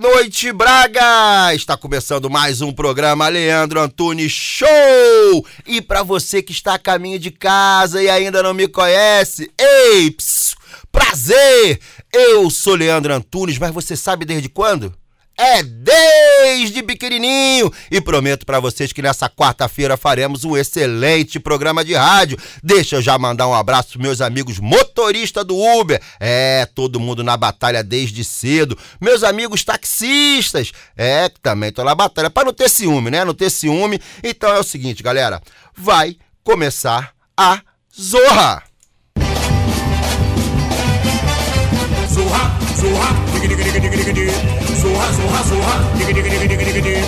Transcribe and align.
Noite, 0.00 0.50
Braga! 0.50 1.54
Está 1.54 1.76
começando 1.76 2.30
mais 2.30 2.62
um 2.62 2.72
programa 2.72 3.28
Leandro 3.28 3.78
Antunes 3.78 4.32
Show! 4.32 5.46
E 5.66 5.82
para 5.82 6.02
você 6.02 6.42
que 6.42 6.52
está 6.52 6.72
a 6.72 6.78
caminho 6.78 7.18
de 7.18 7.30
casa 7.30 8.02
e 8.02 8.08
ainda 8.08 8.42
não 8.42 8.54
me 8.54 8.66
conhece, 8.66 9.52
ei, 9.60 10.16
prazer! 10.90 11.78
Eu 12.10 12.48
sou 12.48 12.76
Leandro 12.76 13.12
Antunes, 13.12 13.58
mas 13.58 13.74
você 13.74 13.94
sabe 13.94 14.24
desde 14.24 14.48
quando? 14.48 14.98
É 15.36 15.62
desde 15.62 16.82
pequenininho 16.82 17.72
e 17.90 18.00
prometo 18.00 18.44
para 18.44 18.60
vocês 18.60 18.92
que 18.92 19.00
nessa 19.00 19.28
quarta-feira 19.28 19.96
faremos 19.96 20.44
um 20.44 20.56
excelente 20.56 21.40
programa 21.40 21.84
de 21.84 21.94
rádio. 21.94 22.38
Deixa 22.62 22.96
eu 22.96 23.02
já 23.02 23.18
mandar 23.18 23.48
um 23.48 23.54
abraço 23.54 23.90
pros 23.90 24.02
meus 24.02 24.20
amigos 24.20 24.58
motoristas 24.58 25.44
do 25.44 25.56
Uber. 25.56 26.00
É, 26.18 26.66
todo 26.74 27.00
mundo 27.00 27.24
na 27.24 27.36
batalha 27.36 27.82
desde 27.82 28.22
cedo. 28.22 28.76
Meus 29.00 29.22
amigos 29.22 29.64
taxistas. 29.64 30.72
É, 30.96 31.28
que 31.28 31.40
também 31.40 31.72
tô 31.72 31.82
na 31.84 31.94
batalha 31.94 32.28
para 32.28 32.44
não 32.44 32.52
ter 32.52 32.68
ciúme, 32.68 33.10
né? 33.10 33.24
Não 33.24 33.34
ter 33.34 33.50
ciúme. 33.50 34.00
Então 34.22 34.50
é 34.54 34.58
o 34.58 34.64
seguinte, 34.64 35.02
galera, 35.02 35.40
vai 35.74 36.16
começar 36.44 37.12
a 37.36 37.60
Zorra. 37.98 38.62
Zorra, 42.08 42.59
zorra, 42.80 43.12
diga, 43.32 43.48
diga, 43.48 43.72
diga, 43.72 43.90
diga, 43.90 44.12
diga. 44.12 44.32
Zorra, 44.80 45.12
zorra, 45.12 45.42
zorra, 45.44 45.96
diga, 45.98 46.12
diga, 46.14 46.30
diga, 46.30 46.48
diga, 46.48 46.64
diga, 46.64 46.80
diga. 46.80 47.00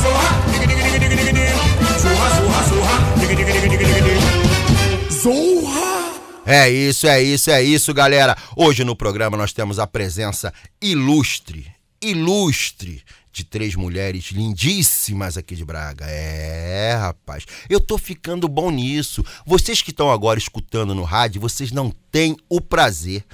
Zorra, 0.00 0.30
diga, 0.52 0.66
diga, 0.66 0.82
diga, 0.82 0.98
diga, 0.98 1.16
diga, 1.16 1.32
diga. 1.32 1.98
Zorra, 1.98 2.28
zorra, 2.40 2.62
zorra, 2.68 2.96
diga, 3.20 3.34
diga, 3.34 3.52
diga, 3.52 3.76
diga. 3.76 5.12
Zorra! 5.12 6.14
É 6.46 6.70
isso, 6.70 7.06
é 7.06 7.22
isso, 7.22 7.50
é 7.50 7.62
isso, 7.62 7.92
galera. 7.92 8.36
Hoje 8.56 8.84
no 8.84 8.96
programa 8.96 9.36
nós 9.36 9.52
temos 9.52 9.78
a 9.78 9.86
presença 9.86 10.52
ilustre, 10.80 11.66
ilustre 12.02 13.02
de 13.32 13.44
três 13.44 13.74
mulheres 13.74 14.30
lindíssimas 14.30 15.36
aqui 15.36 15.56
de 15.56 15.64
Braga. 15.64 16.06
É, 16.06 16.94
rapaz, 16.94 17.44
eu 17.68 17.80
tô 17.80 17.98
ficando 17.98 18.48
bom 18.48 18.70
nisso. 18.70 19.24
Vocês 19.44 19.82
que 19.82 19.90
estão 19.90 20.10
agora 20.10 20.38
escutando 20.38 20.94
no 20.94 21.02
rádio, 21.02 21.40
vocês 21.40 21.70
não 21.72 21.90
têm 22.10 22.36
o 22.48 22.60
prazer 22.60 23.24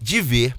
de 0.00 0.20
ver 0.20 0.54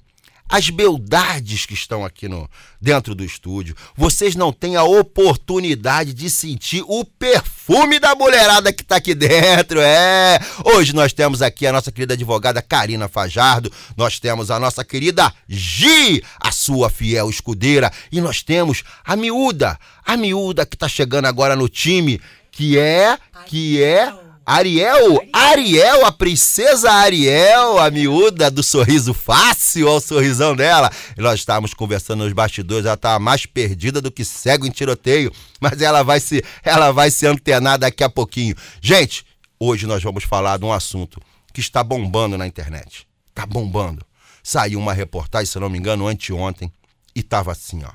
as 0.51 0.69
beldades 0.69 1.65
que 1.65 1.73
estão 1.73 2.03
aqui 2.03 2.27
no 2.27 2.47
dentro 2.79 3.15
do 3.15 3.23
estúdio. 3.23 3.73
Vocês 3.95 4.35
não 4.35 4.51
têm 4.51 4.75
a 4.75 4.83
oportunidade 4.83 6.13
de 6.13 6.29
sentir 6.29 6.83
o 6.85 7.05
perfume 7.05 7.99
da 7.99 8.13
mulherada 8.13 8.73
que 8.73 8.83
está 8.83 8.97
aqui 8.97 9.15
dentro. 9.15 9.79
É! 9.79 10.37
Hoje 10.65 10.93
nós 10.93 11.13
temos 11.13 11.41
aqui 11.41 11.65
a 11.65 11.71
nossa 11.71 11.89
querida 11.89 12.15
advogada 12.15 12.61
Karina 12.61 13.07
Fajardo, 13.07 13.71
nós 13.95 14.19
temos 14.19 14.51
a 14.51 14.59
nossa 14.59 14.83
querida 14.83 15.33
Gi, 15.47 16.21
a 16.37 16.51
sua 16.51 16.89
fiel 16.89 17.29
escudeira, 17.29 17.89
e 18.11 18.19
nós 18.19 18.43
temos 18.43 18.83
a 19.05 19.15
miúda, 19.15 19.79
a 20.05 20.17
miúda 20.17 20.65
que 20.65 20.75
está 20.75 20.89
chegando 20.89 21.27
agora 21.27 21.55
no 21.55 21.69
time, 21.69 22.19
que 22.51 22.77
é 22.77 23.17
que 23.45 23.81
é 23.81 24.13
Ariel, 24.45 25.23
Ariel, 25.31 26.05
a 26.05 26.11
princesa 26.11 26.91
Ariel, 26.91 27.77
a 27.77 27.91
miúda 27.91 28.49
do 28.49 28.63
sorriso 28.63 29.13
fácil, 29.13 29.87
olha 29.87 29.97
o 29.97 30.01
sorrisão 30.01 30.55
dela. 30.55 30.91
nós 31.15 31.39
estávamos 31.39 31.73
conversando 31.73 32.23
nos 32.23 32.33
bastidores, 32.33 32.85
ela 32.85 32.95
estava 32.95 33.19
mais 33.19 33.45
perdida 33.45 34.01
do 34.01 34.11
que 34.11 34.25
cego 34.25 34.65
em 34.65 34.71
tiroteio, 34.71 35.31
mas 35.61 35.81
ela 35.81 36.01
vai 36.03 36.19
se, 36.19 36.43
ela 36.63 36.91
vai 36.91 37.11
se 37.11 37.27
antenar 37.27 37.77
daqui 37.77 38.03
a 38.03 38.09
pouquinho. 38.09 38.55
Gente, 38.81 39.25
hoje 39.59 39.85
nós 39.85 40.01
vamos 40.01 40.23
falar 40.23 40.57
de 40.57 40.65
um 40.65 40.73
assunto 40.73 41.21
que 41.53 41.59
está 41.61 41.83
bombando 41.83 42.37
na 42.37 42.47
internet. 42.47 43.07
Está 43.29 43.45
bombando. 43.45 44.03
Saiu 44.43 44.79
uma 44.79 44.93
reportagem, 44.93 45.45
se 45.45 45.59
não 45.59 45.69
me 45.69 45.77
engano, 45.77 46.07
anteontem, 46.07 46.71
e 47.15 47.19
estava 47.19 47.51
assim, 47.51 47.83
ó. 47.83 47.91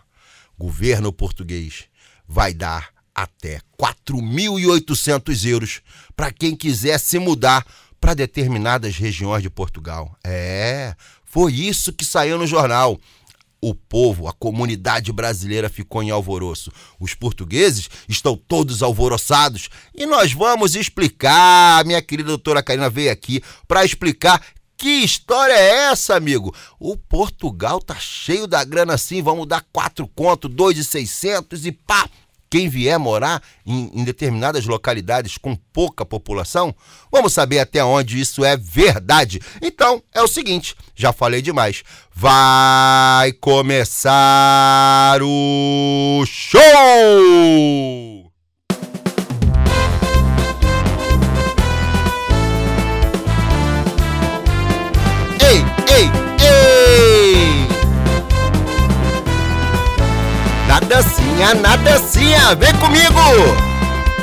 Governo 0.57 1.13
português 1.13 1.85
vai 2.27 2.55
dar 2.55 2.96
até 3.17 3.61
4.800 3.81 5.49
euros 5.49 5.81
para 6.15 6.31
quem 6.31 6.55
quiser 6.55 7.01
se 7.01 7.19
mudar 7.19 7.67
para 7.99 8.13
determinadas 8.13 8.97
regiões 8.99 9.43
de 9.43 9.49
Portugal. 9.49 10.15
É, 10.23 10.95
foi 11.25 11.55
isso 11.55 11.95
que 11.95 12.05
saiu 12.05 12.37
no 12.37 12.47
jornal. 12.47 13.01
O 13.59 13.75
povo, 13.75 14.29
a 14.29 14.35
comunidade 14.35 15.11
brasileira 15.11 15.71
ficou 15.71 16.03
em 16.03 16.11
alvoroço. 16.11 16.71
Os 17.01 17.15
portugueses 17.15 17.89
estão 18.07 18.37
todos 18.37 18.83
alvoroçados 18.83 19.71
e 19.95 20.05
nós 20.05 20.35
vamos 20.35 20.77
explicar. 20.77 21.83
Minha 21.87 22.03
querida 22.03 22.29
doutora 22.29 22.63
Karina 22.63 22.91
veio 22.91 23.11
aqui 23.11 23.43
para 23.67 23.85
explicar 23.85 24.43
que 24.77 24.91
história 24.91 25.55
é 25.55 25.91
essa, 25.91 26.15
amigo? 26.15 26.55
O 26.79 26.99
Portugal 26.99 27.81
tá 27.81 27.95
cheio 27.95 28.47
da 28.47 28.63
grana 28.63 28.93
assim, 28.93 29.23
vamos 29.23 29.47
dar 29.47 29.65
quatro 29.73 30.07
conto, 30.07 30.51
dois 30.51 30.77
e 30.77 30.85
seiscentos 30.85 31.65
e 31.65 31.73
pá, 31.73 32.07
quem 32.49 32.69
vier 32.69 32.99
morar 32.99 33.43
em, 33.65 33.91
em, 33.95 34.05
determinadas 34.05 34.67
localidades 34.67 35.37
com 35.39 35.57
pouca 35.73 36.05
população, 36.05 36.75
vamos 37.11 37.33
saber 37.33 37.59
até 37.59 37.85
onde 37.85 38.21
isso 38.21 38.45
é 38.45 38.57
verdade. 38.57 39.41
Então, 39.61 40.03
é 40.15 40.23
o 40.23 40.29
seguinte, 40.29 40.75
já 40.95 41.13
falei 41.13 41.43
demais. 41.43 41.83
Vai 42.15 43.33
começar 43.33 45.19
o 45.23 46.25
show! 46.27 48.16
Dancinha, 60.87 61.55
na 61.55 61.77
dancinha, 61.77 62.55
vem 62.55 62.73
comigo! 62.75 63.21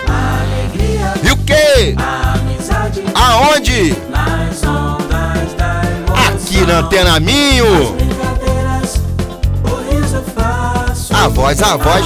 Alegria, 0.07 1.13
e 1.23 1.31
o 1.31 1.37
quê? 1.37 1.95
Amizade, 1.97 3.03
Aonde? 3.13 3.95
Nas 4.09 4.63
ondas 4.63 5.53
da 5.57 5.81
emoção, 5.83 6.35
Aqui 6.35 6.65
na 6.65 6.79
Antena 6.79 7.19
Minho! 7.19 7.95
A 11.13 11.27
voz, 11.27 11.61
a 11.61 11.77
voz. 11.77 12.05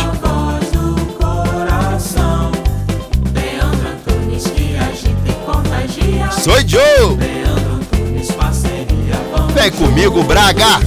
Sou 6.44 6.60
Joe! 6.68 7.18
Vem 9.54 9.72
comigo, 9.72 10.24
Braga! 10.24 10.87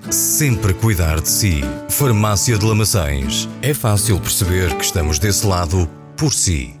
sempre 0.13 0.73
cuidar 0.73 1.21
de 1.21 1.29
si. 1.29 1.61
Farmácia 1.89 2.57
de 2.57 2.65
Lamaçães. 2.65 3.47
É 3.61 3.73
fácil 3.73 4.19
perceber 4.19 4.75
que 4.75 4.83
estamos 4.83 5.19
desse 5.19 5.45
lado 5.45 5.89
por 6.17 6.33
si. 6.33 6.80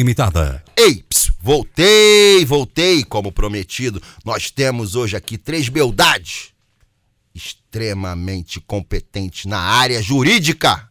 Limitada. 0.01 0.63
Ei, 0.75 1.03
ps, 1.07 1.31
voltei, 1.39 2.43
voltei, 2.43 3.03
como 3.03 3.31
prometido. 3.31 4.01
Nós 4.25 4.49
temos 4.49 4.95
hoje 4.95 5.15
aqui 5.15 5.37
três 5.37 5.69
beldades 5.69 6.49
extremamente 7.35 8.59
competentes 8.59 9.45
na 9.45 9.59
área 9.59 10.01
jurídica. 10.01 10.89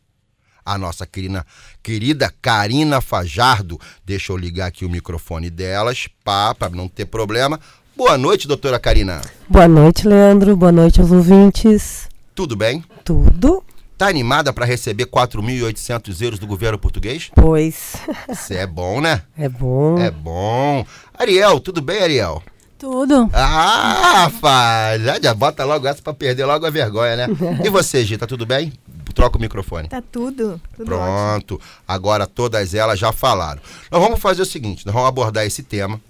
A 0.64 0.78
nossa 0.78 1.04
querida, 1.08 1.44
querida 1.82 2.32
Karina 2.40 3.00
Fajardo. 3.00 3.80
Deixa 4.06 4.32
eu 4.32 4.36
ligar 4.36 4.66
aqui 4.66 4.84
o 4.84 4.88
microfone 4.88 5.50
delas, 5.50 6.06
pá, 6.22 6.54
para 6.54 6.70
não 6.70 6.86
ter 6.86 7.06
problema. 7.06 7.58
Boa 7.96 8.16
noite, 8.16 8.46
doutora 8.46 8.78
Karina. 8.78 9.22
Boa 9.48 9.66
noite, 9.66 10.06
Leandro. 10.06 10.56
Boa 10.56 10.70
noite 10.70 11.00
aos 11.00 11.10
ouvintes. 11.10 12.08
Tudo 12.32 12.54
bem? 12.54 12.84
Tudo? 13.04 13.64
Tá 14.00 14.08
animada 14.08 14.50
para 14.50 14.64
receber 14.64 15.04
4.800 15.04 16.22
euros 16.22 16.38
do 16.38 16.46
governo 16.46 16.78
português? 16.78 17.30
Pois. 17.34 17.96
Isso 18.30 18.54
é 18.54 18.66
bom, 18.66 18.98
né? 18.98 19.20
É 19.36 19.46
bom. 19.46 19.98
É 19.98 20.10
bom. 20.10 20.86
Ariel, 21.12 21.60
tudo 21.60 21.82
bem, 21.82 22.00
Ariel? 22.02 22.42
Tudo. 22.78 23.28
Ah, 23.30 24.22
rapaz, 24.22 25.02
já, 25.02 25.20
já 25.20 25.34
bota 25.34 25.66
logo 25.66 25.86
essa 25.86 26.00
pra 26.00 26.14
perder 26.14 26.46
logo 26.46 26.64
a 26.64 26.70
vergonha, 26.70 27.14
né? 27.14 27.26
E 27.62 27.68
você, 27.68 28.02
Gi, 28.02 28.16
tá 28.16 28.26
tudo 28.26 28.46
bem? 28.46 28.72
Troca 29.14 29.36
o 29.36 29.40
microfone. 29.40 29.86
Tá 29.86 30.00
tudo. 30.00 30.58
tudo 30.74 30.94
ótimo. 30.94 31.04
Pronto. 31.04 31.60
Agora 31.86 32.26
todas 32.26 32.72
elas 32.72 32.98
já 32.98 33.12
falaram. 33.12 33.60
Nós 33.90 34.00
vamos 34.00 34.18
fazer 34.18 34.40
o 34.40 34.46
seguinte, 34.46 34.86
nós 34.86 34.94
vamos 34.94 35.10
abordar 35.10 35.44
esse 35.44 35.62
tema, 35.62 36.00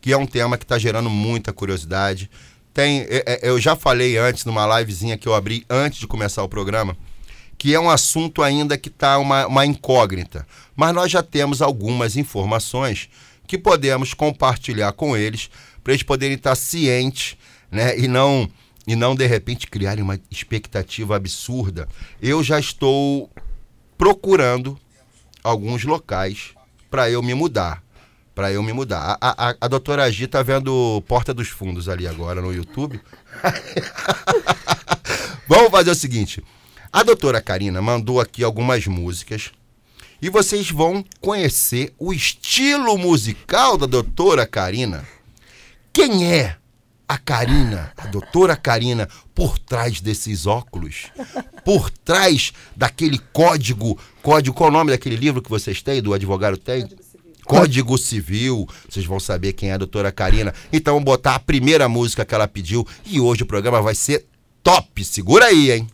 que 0.00 0.14
é 0.14 0.16
um 0.16 0.26
tema 0.26 0.56
que 0.56 0.64
está 0.64 0.78
gerando 0.78 1.10
muita 1.10 1.52
curiosidade. 1.52 2.30
Tem, 2.72 3.00
é, 3.02 3.22
é, 3.26 3.40
eu 3.42 3.60
já 3.60 3.76
falei 3.76 4.16
antes, 4.16 4.46
numa 4.46 4.78
livezinha 4.78 5.18
que 5.18 5.28
eu 5.28 5.34
abri 5.34 5.62
antes 5.68 5.98
de 5.98 6.06
começar 6.06 6.42
o 6.42 6.48
programa, 6.48 6.96
que 7.64 7.74
é 7.74 7.80
um 7.80 7.88
assunto 7.88 8.42
ainda 8.42 8.76
que 8.76 8.90
está 8.90 9.16
uma, 9.16 9.46
uma 9.46 9.64
incógnita. 9.64 10.46
Mas 10.76 10.94
nós 10.94 11.10
já 11.10 11.22
temos 11.22 11.62
algumas 11.62 12.14
informações 12.14 13.08
que 13.46 13.56
podemos 13.56 14.12
compartilhar 14.12 14.92
com 14.92 15.16
eles 15.16 15.48
para 15.82 15.94
eles 15.94 16.02
poderem 16.02 16.36
estar 16.36 16.54
cientes, 16.56 17.38
né? 17.70 17.98
E 17.98 18.06
não 18.06 18.50
e 18.86 18.94
não 18.94 19.14
de 19.14 19.26
repente 19.26 19.66
criarem 19.66 20.04
uma 20.04 20.20
expectativa 20.30 21.16
absurda. 21.16 21.88
Eu 22.20 22.42
já 22.42 22.60
estou 22.60 23.30
procurando 23.96 24.78
alguns 25.42 25.84
locais 25.84 26.50
para 26.90 27.08
eu 27.08 27.22
me 27.22 27.32
mudar, 27.32 27.82
para 28.34 28.52
eu 28.52 28.62
me 28.62 28.74
mudar. 28.74 29.16
A, 29.22 29.48
a, 29.48 29.54
a 29.58 29.68
doutora 29.68 30.12
Gi 30.12 30.26
tá 30.26 30.42
vendo 30.42 31.02
Porta 31.08 31.32
dos 31.32 31.48
Fundos 31.48 31.88
ali 31.88 32.06
agora 32.06 32.42
no 32.42 32.52
YouTube. 32.52 33.00
Vamos 35.48 35.70
fazer 35.70 35.92
o 35.92 35.94
seguinte. 35.94 36.44
A 36.94 37.02
doutora 37.02 37.42
Karina 37.42 37.82
mandou 37.82 38.20
aqui 38.20 38.44
algumas 38.44 38.86
músicas 38.86 39.50
e 40.22 40.30
vocês 40.30 40.70
vão 40.70 41.04
conhecer 41.20 41.92
o 41.98 42.12
estilo 42.12 42.96
musical 42.96 43.76
da 43.76 43.84
doutora 43.84 44.46
Karina. 44.46 45.04
Quem 45.92 46.32
é 46.32 46.56
a 47.08 47.18
Karina, 47.18 47.92
a 47.96 48.06
doutora 48.06 48.54
Karina, 48.54 49.08
por 49.34 49.58
trás 49.58 50.00
desses 50.00 50.46
óculos? 50.46 51.06
Por 51.64 51.90
trás 51.90 52.52
daquele 52.76 53.18
código, 53.32 53.98
código, 54.22 54.56
qual 54.56 54.68
é 54.68 54.70
o 54.70 54.72
nome 54.72 54.92
daquele 54.92 55.16
livro 55.16 55.42
que 55.42 55.50
vocês 55.50 55.82
têm, 55.82 56.00
do 56.00 56.14
advogado 56.14 56.56
tem? 56.56 56.88
Código 57.44 57.98
Civil, 57.98 58.68
vocês 58.88 59.04
vão 59.04 59.18
saber 59.18 59.54
quem 59.54 59.70
é 59.70 59.72
a 59.72 59.78
doutora 59.78 60.12
Karina. 60.12 60.54
Então 60.72 60.94
vamos 60.94 61.06
botar 61.06 61.34
a 61.34 61.40
primeira 61.40 61.88
música 61.88 62.24
que 62.24 62.36
ela 62.36 62.46
pediu 62.46 62.86
e 63.04 63.20
hoje 63.20 63.42
o 63.42 63.46
programa 63.46 63.82
vai 63.82 63.96
ser 63.96 64.26
top. 64.62 65.04
Segura 65.04 65.46
aí, 65.46 65.72
hein? 65.72 65.88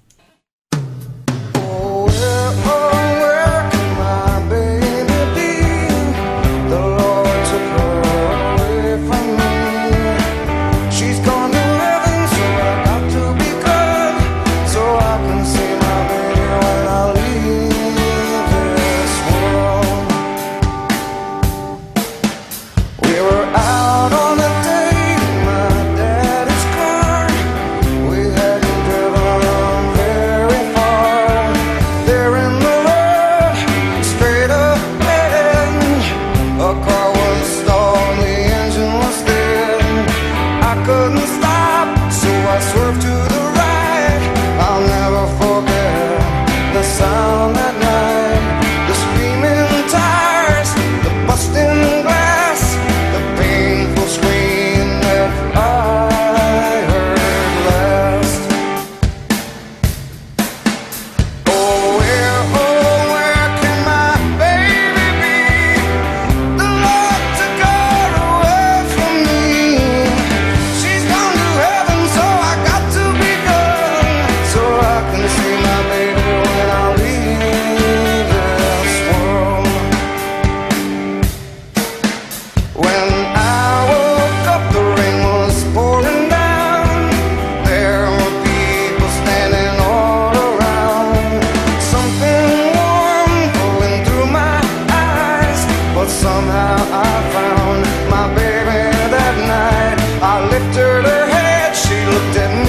her 101.05 101.27
head, 101.27 101.73
she 101.73 102.05
looked 102.07 102.37
at 102.37 102.55
me. 102.55 102.60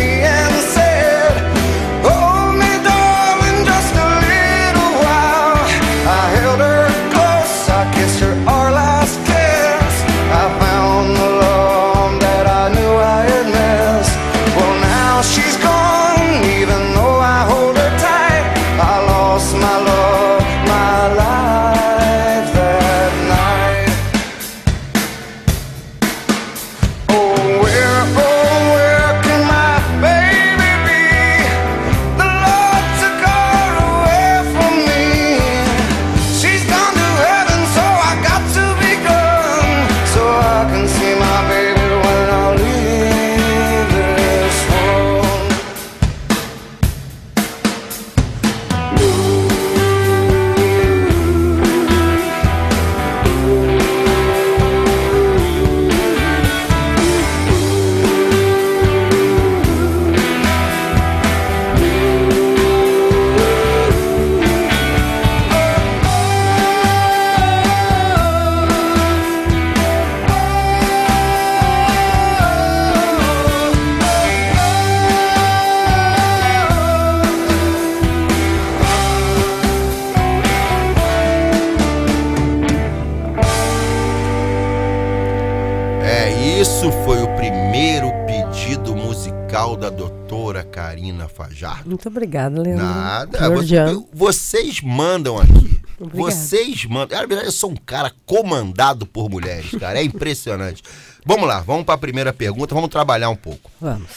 Obrigada, 92.21 92.61
Leandro. 92.61 92.85
Nada. 92.85 93.49
Você- 93.49 93.75
vocês 94.13 94.81
mandam 94.81 95.37
aqui. 95.37 95.81
Obrigada. 95.99 96.31
Vocês 96.31 96.85
mandam. 96.85 97.19
Na 97.19 97.25
verdade, 97.25 97.47
eu 97.47 97.51
sou 97.51 97.71
um 97.71 97.75
cara 97.75 98.11
comandado 98.25 99.05
por 99.05 99.29
mulheres, 99.29 99.71
cara. 99.71 99.99
É 99.99 100.03
impressionante. 100.03 100.83
Vamos 101.25 101.47
lá, 101.47 101.59
vamos 101.61 101.85
para 101.85 101.93
a 101.93 101.97
primeira 101.99 102.33
pergunta. 102.33 102.73
Vamos 102.73 102.89
trabalhar 102.89 103.29
um 103.29 103.35
pouco. 103.35 103.69
Vamos. 103.79 104.09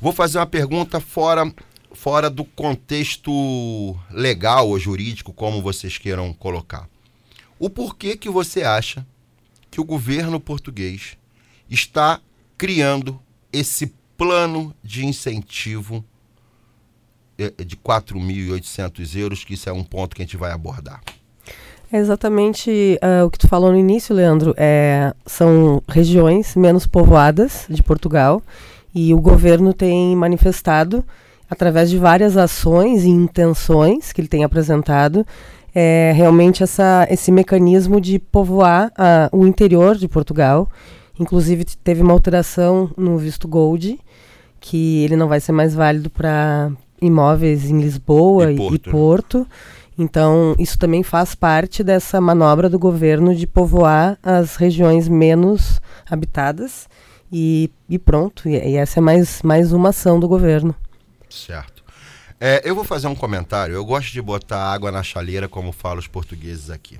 Vou 0.00 0.12
fazer 0.14 0.38
uma 0.38 0.46
pergunta 0.46 0.98
fora, 0.98 1.52
fora 1.92 2.30
do 2.30 2.42
contexto 2.42 3.94
legal 4.10 4.66
ou 4.68 4.78
jurídico, 4.78 5.30
como 5.34 5.60
vocês 5.60 5.98
queiram 5.98 6.32
colocar. 6.32 6.88
O 7.58 7.68
porquê 7.68 8.16
que 8.16 8.30
você 8.30 8.62
acha 8.62 9.06
que 9.70 9.78
o 9.78 9.84
governo 9.84 10.40
português 10.40 11.18
está 11.68 12.18
criando 12.56 13.20
esse 13.52 13.92
plano 14.16 14.74
de 14.82 15.04
incentivo 15.04 16.02
de 17.50 17.76
4.800 17.76 19.16
euros, 19.16 19.44
que 19.44 19.54
isso 19.54 19.68
é 19.68 19.72
um 19.72 19.84
ponto 19.84 20.14
que 20.14 20.22
a 20.22 20.24
gente 20.24 20.36
vai 20.36 20.52
abordar. 20.52 21.00
É 21.92 21.98
exatamente 21.98 22.98
ah, 23.02 23.24
o 23.26 23.30
que 23.30 23.38
tu 23.38 23.46
falou 23.46 23.70
no 23.70 23.76
início, 23.76 24.14
Leandro. 24.14 24.54
É, 24.56 25.12
são 25.26 25.82
regiões 25.86 26.56
menos 26.56 26.86
povoadas 26.86 27.66
de 27.68 27.82
Portugal 27.82 28.42
e 28.94 29.12
o 29.12 29.20
governo 29.20 29.74
tem 29.74 30.16
manifestado, 30.16 31.04
através 31.50 31.90
de 31.90 31.98
várias 31.98 32.36
ações 32.38 33.04
e 33.04 33.10
intenções 33.10 34.10
que 34.10 34.22
ele 34.22 34.28
tem 34.28 34.42
apresentado, 34.42 35.26
é, 35.74 36.12
realmente 36.14 36.62
essa, 36.62 37.06
esse 37.10 37.30
mecanismo 37.30 38.00
de 38.00 38.18
povoar 38.18 38.90
ah, 38.96 39.28
o 39.30 39.46
interior 39.46 39.96
de 39.96 40.08
Portugal. 40.08 40.70
Inclusive, 41.20 41.64
teve 41.84 42.02
uma 42.02 42.14
alteração 42.14 42.90
no 42.96 43.18
visto 43.18 43.46
Gold, 43.46 43.98
que 44.60 45.04
ele 45.04 45.16
não 45.16 45.28
vai 45.28 45.40
ser 45.40 45.52
mais 45.52 45.74
válido 45.74 46.08
para 46.08 46.70
imóveis 47.02 47.70
em 47.70 47.80
Lisboa 47.80 48.52
E 48.52 48.56
Porto, 48.56 48.86
e 48.86 48.86
né? 48.86 48.92
Porto. 48.92 49.48
Então, 49.98 50.54
isso 50.58 50.78
também 50.78 51.02
faz 51.02 51.34
parte 51.34 51.84
dessa 51.84 52.20
manobra 52.20 52.68
do 52.70 52.78
governo 52.78 53.34
de 53.34 53.46
povoar 53.46 54.18
as 54.22 54.56
regiões 54.56 55.08
menos 55.08 55.80
habitadas. 56.10 56.88
E, 57.30 57.70
e 57.88 57.98
pronto, 57.98 58.48
e, 58.48 58.52
e 58.52 58.76
essa 58.76 59.00
é 59.00 59.02
mais, 59.02 59.42
mais 59.42 59.72
uma 59.72 59.90
ação 59.90 60.18
do 60.20 60.28
governo. 60.28 60.74
Certo. 61.28 61.82
É, 62.40 62.60
eu 62.64 62.74
vou 62.74 62.84
fazer 62.84 63.06
um 63.06 63.14
comentário. 63.14 63.74
Eu 63.74 63.84
gosto 63.84 64.12
de 64.12 64.20
botar 64.20 64.72
água 64.72 64.90
na 64.90 65.02
chaleira, 65.02 65.48
como 65.48 65.72
falam 65.72 65.98
os 65.98 66.06
portugueses 66.08 66.70
aqui. 66.70 66.98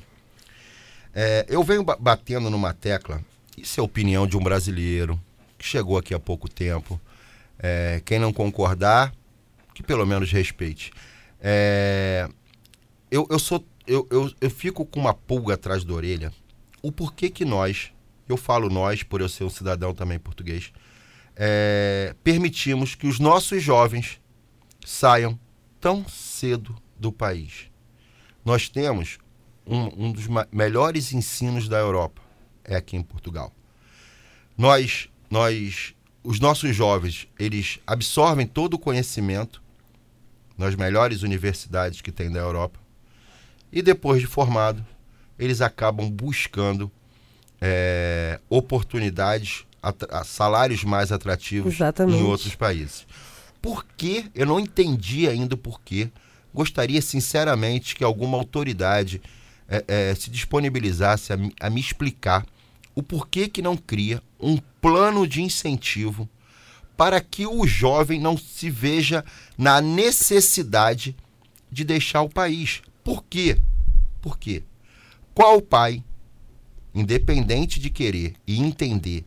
É, 1.15 1.45
eu 1.49 1.63
venho 1.63 1.83
ba- 1.83 1.97
batendo 1.99 2.49
numa 2.49 2.73
tecla, 2.73 3.21
isso 3.59 3.79
é 3.79 3.83
a 3.83 3.85
opinião 3.85 4.27
de 4.27 4.37
um 4.37 4.43
brasileiro 4.43 5.21
que 5.59 5.67
chegou 5.67 5.99
aqui 5.99 6.15
há 6.15 6.19
pouco 6.19 6.49
tempo. 6.49 6.99
É, 7.59 8.01
quem 8.05 8.19
não 8.19 8.33
concordar, 8.33 9.13
que 9.75 9.83
pelo 9.83 10.07
menos 10.07 10.31
respeite. 10.33 10.93
É, 11.41 12.29
eu, 13.11 13.27
eu 13.31 13.39
sou. 13.39 13.65
Eu, 13.87 14.07
eu, 14.11 14.33
eu 14.41 14.51
fico 14.51 14.87
com 14.87 15.01
uma 15.01 15.13
pulga 15.13 15.55
atrás 15.55 15.85
da 15.85 15.93
orelha. 15.93 16.33
O 16.81 16.93
porquê 16.93 17.29
que 17.29 17.45
nós, 17.45 17.93
eu 18.29 18.37
falo 18.37 18.69
nós, 18.69 19.03
por 19.03 19.21
eu 19.21 19.29
ser 19.29 19.45
um 19.45 19.51
cidadão 19.51 19.93
também 19.93 20.19
português, 20.19 20.73
é, 21.37 22.15
permitimos 22.23 22.95
que 22.95 23.07
os 23.07 23.19
nossos 23.19 23.63
jovens 23.63 24.21
saiam 24.85 25.39
tão 25.81 26.07
cedo 26.09 26.77
do 26.99 27.13
país. 27.13 27.71
Nós 28.45 28.69
temos 28.69 29.19
um, 29.67 30.07
um 30.07 30.13
dos 30.13 30.27
melhores 30.51 31.13
ensinos 31.13 31.69
da 31.69 31.79
Europa, 31.79 32.21
é 32.65 32.77
aqui 32.77 32.97
em 32.97 33.03
Portugal. 33.03 33.53
Nós, 34.57 35.09
nós, 35.31 35.95
os 36.23 36.39
nossos 36.41 36.75
jovens, 36.75 37.29
eles 37.39 37.81
absorvem 37.87 38.47
todo 38.47 38.75
o 38.75 38.79
conhecimento 38.79 39.62
nas 40.57 40.75
melhores 40.75 41.23
universidades 41.23 42.01
que 42.01 42.13
tem 42.13 42.31
da 42.31 42.39
Europa 42.41 42.79
e 43.73 43.81
depois 43.83 44.21
de 44.21 44.27
formado, 44.27 44.85
eles 45.39 45.61
acabam 45.61 46.11
buscando 46.11 46.91
é, 47.61 48.39
oportunidades, 48.49 49.65
salários 50.25 50.85
mais 50.85 51.11
atrativos 51.13 51.75
Exatamente. 51.75 52.19
em 52.19 52.23
outros 52.23 52.55
países. 52.55 53.07
Por 53.61 53.85
que? 53.97 54.27
Eu 54.35 54.45
não 54.47 54.59
entendi 54.61 55.29
ainda 55.29 55.55
o 55.55 55.59
porquê. 55.59 56.11
Gostaria 56.53 57.01
sinceramente 57.01 57.95
que 57.95 58.05
alguma 58.05 58.37
autoridade 58.37 59.23
eh, 59.69 59.85
eh, 59.89 60.15
se 60.15 60.29
disponibilizasse 60.31 61.33
a, 61.33 61.37
me- 61.37 61.55
a 61.61 61.71
me 61.71 61.81
explicar 61.81 62.45
o 62.95 63.03
porquê 63.03 63.49
que 63.49 63.63
não 63.63 63.77
cria 63.77 64.21
um 64.39 64.59
plano 64.81 65.27
de 65.27 65.41
incentivo 65.41 66.29
para 66.97 67.21
que 67.21 67.47
o 67.47 67.67
jovem 67.67 68.21
não 68.21 68.37
se 68.37 68.71
veja 68.71 69.25
na 69.57 69.81
necessidade 69.81 71.17
de 71.71 71.85
deixar 71.85 72.23
o 72.23 72.29
país. 72.29 72.83
Por 73.03 73.25
quê? 73.25 73.59
Por 74.21 74.39
quê? 74.39 74.63
Qual 75.35 75.61
pai, 75.63 76.05
independente 76.95 77.81
de 77.81 77.91
querer 77.91 78.35
e 78.47 78.61
entender 78.61 79.25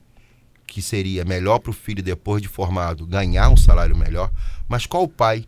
que 0.67 0.81
seria 0.81 1.25
melhor 1.25 1.59
para 1.59 1.71
o 1.71 1.73
filho 1.73 2.03
depois 2.03 2.41
de 2.41 2.47
formado 2.47 3.05
ganhar 3.05 3.49
um 3.49 3.57
salário 3.57 3.95
melhor, 3.95 4.31
mas 4.67 4.85
qual 4.85 5.07
pai 5.07 5.45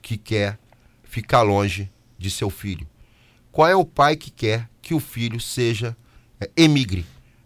que 0.00 0.16
quer 0.16 0.58
ficar 1.04 1.42
longe 1.42 1.90
de 2.18 2.30
seu 2.30 2.50
filho? 2.50 2.86
Qual 3.50 3.68
é 3.68 3.74
o 3.74 3.84
pai 3.84 4.16
que 4.16 4.30
quer 4.30 4.68
que 4.80 4.94
o 4.94 5.00
filho 5.00 5.40
seja 5.40 5.96
é, 6.40 6.50
emigre, 6.56 7.04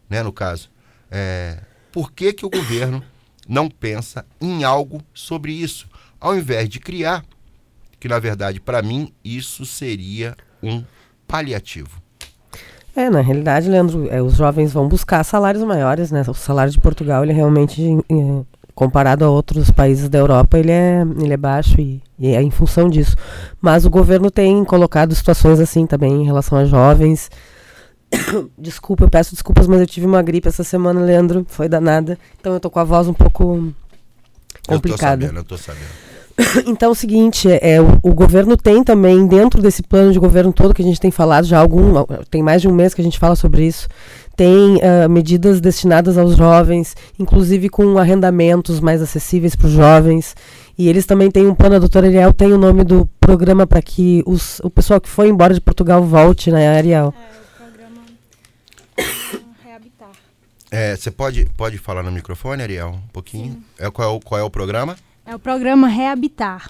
né, 0.09 0.23
no 0.23 0.33
caso? 0.33 0.71
É, 1.11 1.63
por 1.91 2.13
que, 2.13 2.33
que 2.33 2.45
o 2.45 2.51
governo 2.51 3.03
não 3.49 3.69
pensa 3.69 4.25
em 4.41 4.65
algo 4.65 5.01
sobre 5.13 5.53
isso, 5.53 5.87
ao 6.21 6.37
invés 6.37 6.69
de 6.69 6.81
criar, 6.81 7.25
que 8.01 8.09
na 8.09 8.19
verdade 8.19 8.61
para 8.61 8.83
mim 8.83 9.13
isso 9.25 9.65
seria 9.65 10.37
um 10.63 10.83
paliativo. 11.27 12.03
É, 12.97 13.11
na 13.11 13.21
realidade, 13.21 13.69
Leandro, 13.69 14.09
é, 14.09 14.23
os 14.23 14.37
jovens 14.37 14.73
vão 14.73 14.87
buscar 14.87 15.25
salários 15.25 15.65
maiores, 15.65 16.13
né? 16.13 16.23
O 16.29 16.35
salário 16.35 16.71
de 16.71 16.79
Portugal, 16.79 17.25
ele 17.25 17.33
realmente, 17.33 17.83
eh, 17.83 18.43
comparado 18.73 19.25
a 19.25 19.31
outros 19.31 19.69
países 19.69 20.09
da 20.09 20.19
Europa, 20.19 20.57
ele 20.57 20.71
é, 20.71 21.03
ele 21.21 21.33
é 21.33 21.37
baixo 21.37 21.81
e, 21.81 22.01
e 22.17 22.29
é 22.29 22.41
em 22.41 22.53
função 22.53 22.89
disso. 22.89 23.17
Mas 23.61 23.85
o 23.85 23.91
governo 23.91 24.31
tem 24.31 24.65
colocado 24.65 25.13
situações 25.13 25.59
assim 25.59 25.87
também 25.87 26.23
em 26.23 26.25
relação 26.25 26.57
a 26.57 26.65
jovens. 26.65 27.29
Desculpa, 28.59 29.05
eu 29.05 29.11
peço 29.11 29.33
desculpas, 29.33 29.67
mas 29.67 29.81
eu 29.81 29.87
tive 29.87 30.07
uma 30.07 30.23
gripe 30.23 30.49
essa 30.49 30.65
semana, 30.65 31.01
Leandro, 31.01 31.47
foi 31.49 31.69
danada. 31.69 32.19
Então 32.41 32.55
eu 32.55 32.61
tô 32.61 32.71
com 32.71 32.79
a 32.79 32.85
voz 32.85 33.09
um 33.09 33.15
pouco 33.15 33.73
complicada. 34.67 35.27
Eu 35.27 35.29
tô 35.29 35.33
sabendo, 35.33 35.39
eu 35.39 35.45
tô 35.45 35.57
sabendo. 35.57 36.05
Então 36.67 36.89
é 36.89 36.93
o 36.93 36.95
seguinte, 36.95 37.49
é, 37.49 37.81
o, 37.81 37.99
o 38.03 38.15
governo 38.15 38.57
tem 38.57 38.83
também, 38.83 39.27
dentro 39.27 39.63
desse 39.63 39.83
plano 39.83 40.13
de 40.13 40.19
governo 40.19 40.53
todo 40.53 40.75
que 40.75 40.83
a 40.83 40.85
gente 40.85 41.01
tem 41.01 41.11
falado, 41.11 41.47
já 41.47 41.59
há 41.59 41.61
algum, 41.61 42.05
tem 42.31 42.43
mais 42.43 42.61
de 42.61 42.69
um 42.69 42.73
mês 42.73 42.93
que 42.93 43.01
a 43.01 43.05
gente 43.05 43.19
fala 43.19 43.37
sobre 43.37 43.67
isso, 43.67 43.89
tem 44.37 44.81
ah, 44.83 45.09
medidas 45.09 45.61
destinadas 45.61 46.19
aos 46.19 46.37
jovens, 46.37 46.97
inclusive 47.19 47.69
com 47.69 47.99
arrendamentos 47.99 48.81
mais 48.81 49.01
acessíveis 49.01 49.55
para 49.55 49.69
os 49.69 49.73
jovens. 49.73 50.35
E 50.77 50.89
eles 50.89 51.07
também 51.07 51.31
têm 51.31 51.47
um 51.47 51.55
plano, 51.55 51.77
a 51.77 51.79
doutora 51.79 52.09
Ariel 52.09 52.33
tem 52.33 52.53
o 52.53 52.59
nome 52.59 52.83
do 52.83 53.09
programa 53.21 53.65
para 53.65 53.81
que 53.81 54.25
os, 54.27 54.61
o 54.65 54.71
pessoal 54.71 55.01
que 55.01 55.09
foi 55.09 55.29
embora 55.29 55.55
de 55.55 55.61
Portugal 55.61 56.03
volte, 56.03 56.51
né, 56.51 56.77
Ariel? 56.77 57.15
É 57.41 57.44
Reabitar. 59.65 60.11
É, 60.71 60.97
você 60.97 61.11
pode, 61.11 61.45
pode 61.57 61.79
falar 61.79 62.03
no 62.03 62.11
microfone, 62.11 62.63
Ariel, 62.63 62.91
um 63.05 63.09
pouquinho? 63.13 63.63
É, 63.79 63.91
qual, 63.91 64.09
é 64.09 64.13
o, 64.17 64.21
qual 64.21 64.41
é 64.41 64.45
o 64.45 64.51
programa? 64.51 64.97
É 65.25 65.35
o 65.35 65.39
programa 65.39 65.87
Reabitar, 65.89 66.69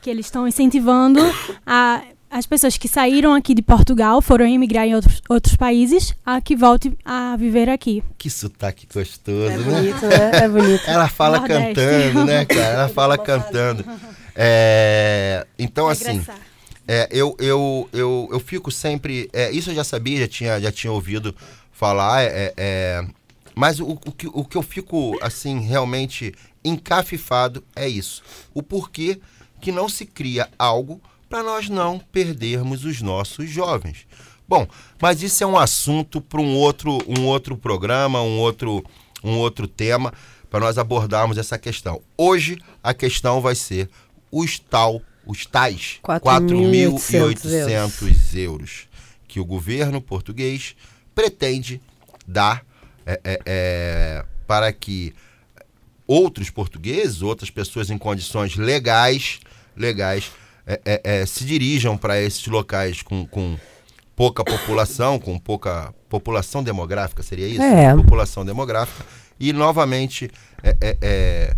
que 0.00 0.08
eles 0.08 0.26
estão 0.26 0.46
incentivando 0.46 1.20
a, 1.66 2.02
as 2.30 2.46
pessoas 2.46 2.76
que 2.78 2.86
saíram 2.88 3.34
aqui 3.34 3.54
de 3.54 3.62
Portugal, 3.62 4.22
foram 4.22 4.46
emigrar 4.46 4.86
em 4.86 4.94
outros, 4.94 5.20
outros 5.28 5.56
países, 5.56 6.14
a 6.24 6.40
que 6.40 6.54
voltem 6.54 6.96
a 7.04 7.36
viver 7.36 7.68
aqui. 7.68 8.02
Que 8.18 8.30
sotaque 8.30 8.86
gostoso, 8.92 9.50
É 9.52 9.56
né? 9.58 9.64
bonito, 9.64 10.06
né? 10.06 10.30
É 10.44 10.48
bonito. 10.48 10.82
Ela 10.88 11.08
fala 11.08 11.38
Nordeste. 11.38 11.74
cantando, 11.74 12.24
né, 12.24 12.44
cara? 12.44 12.62
Ela 12.74 12.88
fala 12.88 13.18
cantando. 13.18 13.84
É, 14.34 15.46
então, 15.58 15.88
assim, 15.88 16.04
Regressar. 16.18 16.38
é, 16.86 17.08
eu, 17.10 17.36
eu, 17.38 17.88
eu, 17.92 18.28
eu 18.32 18.40
fico 18.40 18.70
sempre. 18.70 19.28
é, 19.32 19.50
isso 19.50 19.70
eu 19.70 19.74
já 19.74 19.84
sabia, 19.84 20.20
já 20.20 20.28
tinha, 20.28 20.60
já 20.60 20.70
tinha 20.72 20.92
ouvido 20.92 21.34
falar, 21.80 22.22
é, 22.24 22.52
é, 22.58 23.02
mas 23.54 23.80
o, 23.80 23.92
o, 23.92 24.12
que, 24.12 24.26
o 24.26 24.44
que 24.44 24.58
eu 24.58 24.60
fico, 24.60 25.18
assim, 25.22 25.60
realmente 25.60 26.34
encafifado 26.62 27.64
é 27.74 27.88
isso. 27.88 28.22
O 28.52 28.62
porquê 28.62 29.18
que 29.62 29.72
não 29.72 29.88
se 29.88 30.04
cria 30.04 30.46
algo 30.58 31.00
para 31.26 31.42
nós 31.42 31.70
não 31.70 31.98
perdermos 31.98 32.84
os 32.84 33.00
nossos 33.00 33.48
jovens. 33.48 34.06
Bom, 34.46 34.68
mas 35.00 35.22
isso 35.22 35.42
é 35.42 35.46
um 35.46 35.56
assunto 35.56 36.20
para 36.20 36.42
um 36.42 36.54
outro, 36.54 36.98
um 37.08 37.24
outro 37.24 37.56
programa, 37.56 38.20
um 38.20 38.38
outro, 38.38 38.84
um 39.24 39.38
outro 39.38 39.66
tema, 39.66 40.12
para 40.50 40.60
nós 40.60 40.76
abordarmos 40.76 41.38
essa 41.38 41.56
questão. 41.56 42.02
Hoje 42.14 42.58
a 42.82 42.92
questão 42.92 43.40
vai 43.40 43.54
ser 43.54 43.88
os 44.30 44.58
tal, 44.58 45.00
os 45.24 45.46
tais 45.46 45.98
4.800 46.02 48.36
euros 48.36 48.86
que 49.26 49.40
o 49.40 49.46
governo 49.46 50.02
português 50.02 50.76
pretende 51.20 51.82
dar 52.26 52.64
é, 53.04 53.20
é, 53.22 53.40
é, 53.44 54.24
para 54.46 54.72
que 54.72 55.12
outros 56.06 56.48
portugueses, 56.48 57.20
outras 57.20 57.50
pessoas 57.50 57.90
em 57.90 57.98
condições 57.98 58.56
legais, 58.56 59.38
legais, 59.76 60.32
é, 60.66 61.00
é, 61.04 61.26
se 61.26 61.44
dirijam 61.44 61.96
para 61.98 62.18
esses 62.20 62.46
locais 62.46 63.02
com, 63.02 63.26
com 63.26 63.58
pouca 64.16 64.42
população, 64.42 65.18
com 65.18 65.38
pouca 65.38 65.92
população 66.08 66.62
demográfica, 66.62 67.22
seria 67.22 67.46
isso? 67.46 67.62
É. 67.62 67.94
População 67.94 68.44
demográfica. 68.44 69.04
E 69.38 69.52
novamente 69.52 70.30
é, 70.62 70.76
é, 70.80 70.96
é, 71.02 71.56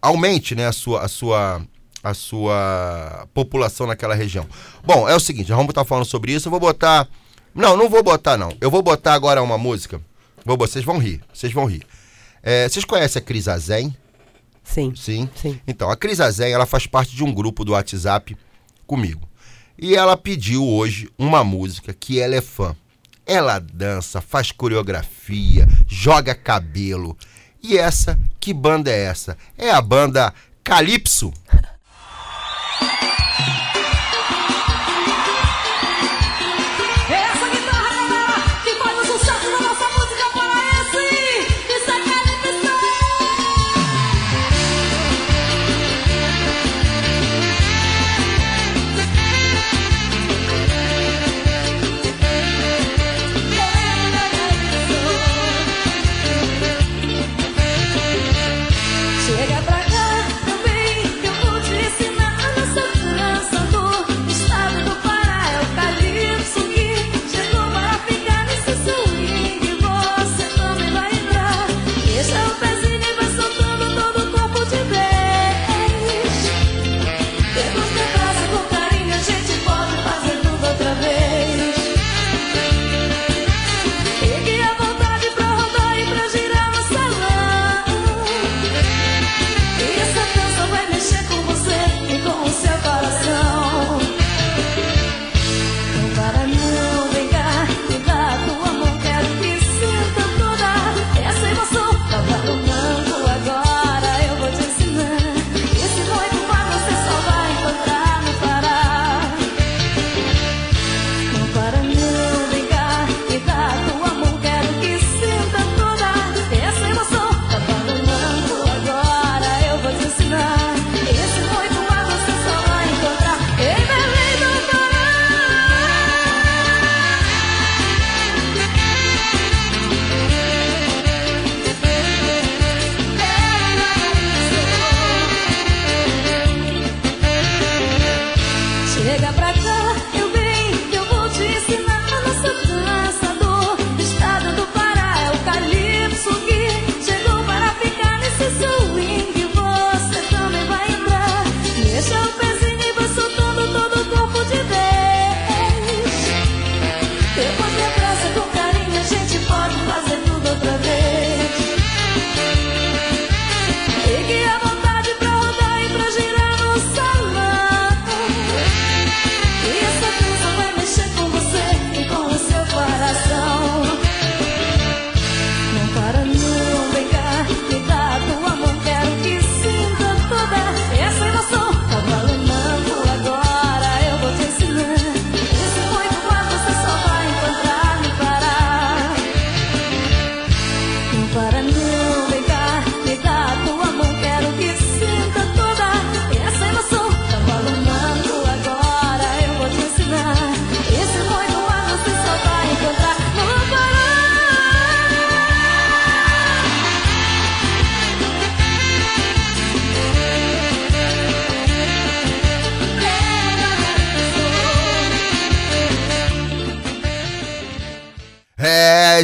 aumente 0.00 0.56
né, 0.56 0.66
a, 0.66 0.72
sua, 0.72 1.02
a, 1.02 1.08
sua, 1.08 1.62
a 2.02 2.14
sua 2.14 3.28
população 3.32 3.86
naquela 3.86 4.14
região. 4.14 4.46
Bom, 4.84 5.08
é 5.08 5.14
o 5.14 5.20
seguinte, 5.20 5.52
vamos 5.52 5.68
estar 5.68 5.84
falando 5.84 6.04
sobre 6.04 6.32
isso. 6.32 6.48
Eu 6.48 6.50
vou 6.50 6.60
botar. 6.60 7.08
Não, 7.54 7.76
não 7.76 7.88
vou 7.88 8.02
botar, 8.02 8.36
não. 8.36 8.52
Eu 8.60 8.70
vou 8.70 8.82
botar 8.82 9.14
agora 9.14 9.42
uma 9.42 9.58
música. 9.58 10.00
Vou, 10.44 10.56
vocês 10.56 10.84
vão 10.84 10.98
rir, 10.98 11.20
vocês 11.32 11.52
vão 11.52 11.66
rir. 11.66 11.86
É, 12.42 12.68
vocês 12.68 12.84
conhecem 12.84 13.20
a 13.20 13.24
Cris 13.24 13.46
Azen? 13.46 13.96
Sim. 14.64 14.92
Sim. 14.96 15.28
Sim. 15.36 15.60
Então, 15.66 15.90
a 15.90 15.96
Cris 15.96 16.20
Azen, 16.20 16.52
ela 16.52 16.66
faz 16.66 16.86
parte 16.86 17.14
de 17.14 17.22
um 17.22 17.32
grupo 17.32 17.64
do 17.64 17.72
WhatsApp 17.72 18.36
comigo. 18.86 19.28
E 19.78 19.94
ela 19.94 20.16
pediu 20.16 20.66
hoje 20.66 21.10
uma 21.18 21.44
música 21.44 21.92
que 21.92 22.20
ela 22.20 22.34
é 22.34 22.40
fã. 22.40 22.76
Ela 23.24 23.58
dança, 23.58 24.20
faz 24.20 24.50
coreografia, 24.50 25.66
joga 25.86 26.34
cabelo. 26.34 27.16
E 27.62 27.78
essa, 27.78 28.18
que 28.40 28.52
banda 28.52 28.90
é 28.90 29.04
essa? 29.04 29.36
É 29.56 29.70
a 29.70 29.80
banda 29.80 30.32
Calypso. 30.64 31.32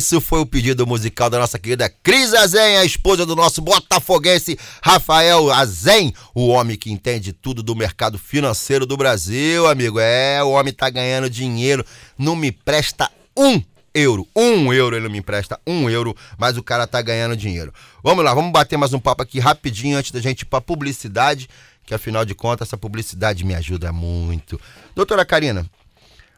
Esse 0.09 0.19
foi 0.23 0.41
o 0.41 0.47
pedido 0.47 0.87
musical 0.87 1.29
da 1.29 1.39
nossa 1.39 1.59
querida 1.59 1.87
Cris 2.03 2.33
Azen, 2.33 2.79
a 2.79 2.85
esposa 2.87 3.27
do 3.27 3.37
nosso 3.37 3.61
botafoguense 3.61 4.59
Rafael 4.83 5.53
Azen, 5.53 6.15
o 6.35 6.47
homem 6.49 6.79
que 6.79 6.91
entende 6.91 7.31
tudo 7.31 7.63
do 7.63 7.77
mercado 7.77 8.19
financeiro 8.19 8.87
do 8.87 8.97
Brasil, 8.97 9.67
amigo. 9.67 10.01
É, 10.01 10.43
o 10.43 10.53
homem 10.53 10.73
tá 10.73 10.89
ganhando 10.89 11.29
dinheiro, 11.29 11.85
não 12.17 12.35
me 12.35 12.51
presta 12.51 13.11
um 13.37 13.63
euro. 13.93 14.27
Um 14.35 14.73
euro 14.73 14.97
ele 14.97 15.05
não 15.05 15.13
me 15.13 15.19
empresta, 15.19 15.61
um 15.67 15.91
euro, 15.91 16.17
mas 16.39 16.57
o 16.57 16.63
cara 16.63 16.87
tá 16.87 17.03
ganhando 17.03 17.37
dinheiro. 17.37 17.71
Vamos 18.03 18.25
lá, 18.25 18.33
vamos 18.33 18.51
bater 18.51 18.79
mais 18.79 18.95
um 18.95 18.99
papo 18.99 19.23
aqui 19.23 19.39
rapidinho 19.39 19.99
antes 19.99 20.11
da 20.11 20.23
gente 20.23 20.41
ir 20.41 20.47
pra 20.47 20.59
publicidade, 20.59 21.51
que 21.85 21.93
afinal 21.93 22.25
de 22.25 22.35
contas 22.35 22.69
essa 22.69 22.79
publicidade 22.79 23.45
me 23.45 23.55
ajuda 23.55 23.93
muito. 23.93 24.59
Doutora 24.95 25.27
Karina, 25.27 25.67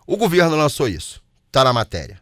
o 0.09 0.16
governo 0.16 0.56
lançou 0.56 0.88
isso, 0.88 1.22
tá 1.52 1.62
na 1.62 1.72
matéria 1.72 2.20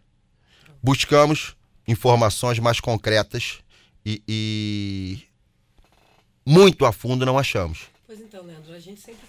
buscamos 0.83 1.57
informações 1.87 2.59
mais 2.59 2.81
concretas 2.81 3.59
e, 4.05 4.23
e 4.29 5.19
muito 6.47 6.85
a 6.85 6.93
fundo 6.93 7.27
não 7.27 7.39
achamos. 7.39 7.87
Pois 8.07 8.21
então, 8.21 8.43
Leandro, 8.45 8.75
a 8.75 8.79
gente 8.79 9.01
sempre. 9.01 9.21